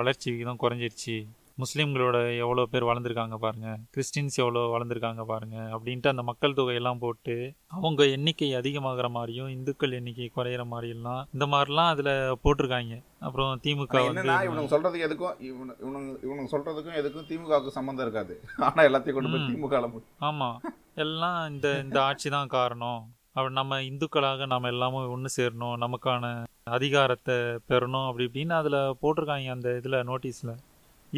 [0.01, 1.17] வளர்ச்சி விகிதம் குறைஞ்சிருச்சு.
[1.63, 7.37] முஸ்லீம்களோட எவ்வளோ பேர் வளர்ந்துருக்காங்க பாருங்க கிறிஸ்டின்ஸ் எவ்வளோ வளர்ந்துருக்காங்க பாருங்க அப்படின்ட்டு அந்த மக்கள் தொகையெல்லாம் போட்டு
[7.77, 12.13] அவங்க எண்ணிக்கை அதிகமாகிற மாதிரியும் இந்துக்கள் எண்ணிக்கை குறையிற மாதிரியெல்லாம் இந்த மாதிரிலாம் அதில்
[12.45, 12.97] போட்டிருக்காங்க.
[13.27, 18.35] அப்புறம் திமுக என்னன்னா இவனுங்க சொல்றதுக்கு எதுக்கும் இவனு இவனுங்க இவனுங்க சொல்றதுக்கும் எதுக்கும் திமுகவுக்கு சம்பந்தம் இருக்காது.
[18.69, 19.49] ஆனா எல்லாத்தையும் கொண்டு போய்.
[19.51, 20.01] திமுக
[20.31, 20.59] ஆமாம்
[21.05, 23.03] எல்லாம் இந்த இந்த ஆட்சி தான் காரணம்.
[23.35, 26.33] அப்படி நம்ம இந்துக்களாக நம்ம எல்லாமும் ஒன்று சேரணும் நமக்கான
[26.77, 27.37] அதிகாரத்தை
[27.71, 30.53] பெறணும் அப்படி இப்படின்னு அதில் போட்டிருக்காங்க அந்த இதில் நோட்டீஸில்.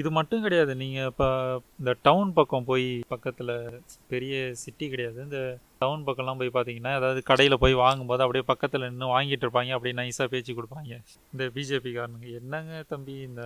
[0.00, 0.72] இது மட்டும் கிடையாது.
[0.82, 1.28] நீங்கள் இப்போ
[1.80, 3.52] இந்த டவுன் பக்கம் போய் பக்கத்தில்
[4.12, 5.18] பெரிய சிட்டி கிடையாது.
[5.26, 5.40] இந்த
[5.82, 9.72] டவுன் பக்கம்லாம் போய் பார்த்தீங்கன்னா அதாவது கடையில் போய் வாங்கும்போது அப்படியே பக்கத்தில் நின்று வாங்கிட்டு இருப்பாங்க.
[9.76, 10.92] அப்படியே நைஸாக பேச்சு கொடுப்பாங்க.
[11.32, 13.44] இந்த பிஜேபிகாரனுங்க என்னங்க தம்பி இந்த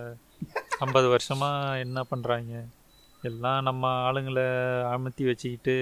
[0.85, 2.53] ஐம்பது வருஷமாக என்ன பண்ணுறாங்க
[3.29, 4.45] எல்லாம் நம்ம ஆளுங்களை
[4.95, 5.75] அமுத்தி வச்சுக்கிட்டு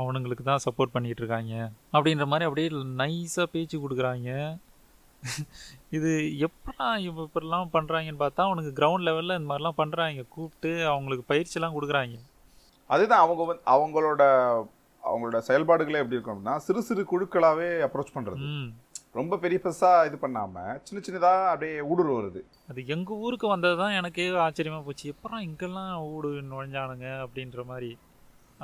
[0.00, 1.54] அவனுங்களுக்கு தான் சப்போர்ட் பண்ணிகிட்டு இருக்காங்க.
[1.96, 2.68] அப்படின்ற மாதிரி அப்படியே
[3.00, 4.30] நைஸாக பேச்சு கொடுக்குறாங்க.
[5.90, 6.10] இது
[6.46, 12.18] எப்படா இவ இப்படிலாம் பண்ணுறாங்கன்னு பார்த்தா அவனுக்கு கிரவுண்ட் லெவலில் இந்த மாதிரிலாம் பண்ணுறாங்க கூப்பிட்டு அவங்களுக்கு பயிற்சிலாம் கொடுக்குறாங்க.
[12.90, 14.22] அதுதான் அவங்க வந்து அவங்களோட
[15.02, 18.40] அவங்களோட செயல்பாடுகளே எப்படி இருக்கும் அப்படின்னா சிறு சிறு குழுக்களாவே அப்ரோச் பண்றது.
[18.52, 18.70] ம்.
[19.12, 24.26] ரொம்ப பெரிய பெருசா இது பண்ணாம சின்ன சின்னதா அப்படியே ஊடுருவது அது எங்கள் ஊருக்கு வந்தது தான் எனக்கே
[24.38, 25.14] ஆச்சரியமாக போச்சு.
[25.14, 27.90] எப்படா இங்கெல்லாம் ஊடு நுழைஞ்சானுங்க அப்படின்ற மாதிரி.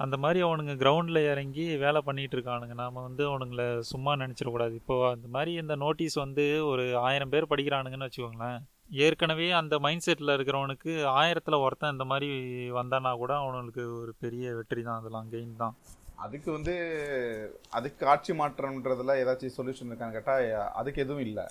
[0.05, 4.75] அந்த மாதிரி அவனுங்க கிரவுண்டில் இறங்கி வேலை பண்ணிகிட்டு இருக்கானுங்க நாம் வந்து அவனுங்கள சும்மா நினச்சிடக்கூடாது.
[4.81, 8.59] இப்போது அந்த மாதிரி இந்த நோட்டீஸ் வந்து ஒரு ஆயிரம் பேர் படிக்கிறானுங்கன்னு வச்சுக்கோங்களேன்.
[9.05, 12.31] ஏற்கனவே அந்த மைண்ட் செட்டில் இருக்கிறவனுக்கு ஆயிரத்தில் ஒருத்தன் இந்த மாதிரி
[12.81, 15.01] வந்தானா கூட அவனுக்கு ஒரு பெரிய வெற்றி தான்.
[15.01, 15.77] அதெல்லாம் கெயின் தான்.
[16.25, 16.75] அதுக்கு வந்து
[17.79, 20.45] அதுக்கு ஆட்சி மாற்றம்ன்றதுல ஏதாச்சும் சொல்யூஷன் இருக்கான்னு கேட்டால்
[20.81, 21.47] அதுக்கு எதுவும் இல்லை.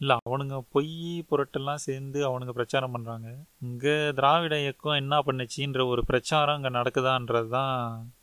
[0.00, 0.92] இல்லை அவனுங்க பொய்
[1.30, 3.28] புரட்டெல்லாம் சேர்ந்து அவனுங்க பிரச்சாரம் பண்ணுறாங்க
[3.60, 7.74] இங்கே திராவிட இயக்கம் என்ன பண்ணுச்சுன்ற ஒரு பிரச்சாரம் இங்கே நடக்குதான்றது தான்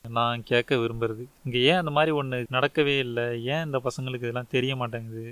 [0.07, 1.25] நான் கேட்க விரும்புறது.
[1.43, 3.43] இங்கே ஏன் அந்த மாதிரி ஒன்று நடக்கவே இல்லை?
[3.43, 5.25] ஏன் இந்த பசங்களுக்கு இதெல்லாம் தெரிய மாட்டேங்குது?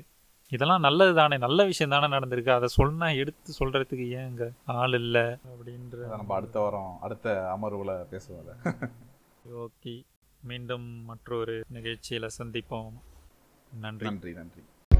[0.51, 2.51] இதெல்லாம் நல்லது தானே நல்ல விஷயம் தானே நடந்திருக்கு.
[2.57, 5.25] அதை சொன்னா எடுத்து சொல்கிறதுக்கு ஏன் இங்கே ஆள் இல்லை?
[5.51, 8.53] அப்படின்ற நம்ம அடுத்த வாரம் அடுத்த அமர்வுல பேசுவோம்
[9.63, 9.95] ஓகே
[10.41, 12.93] மீண்டும் மற்றொரு நிகழ்ச்சியில் சந்திப்போம்.
[13.81, 14.05] நன்றி.
[14.05, 14.63] நன்றி நன்றி.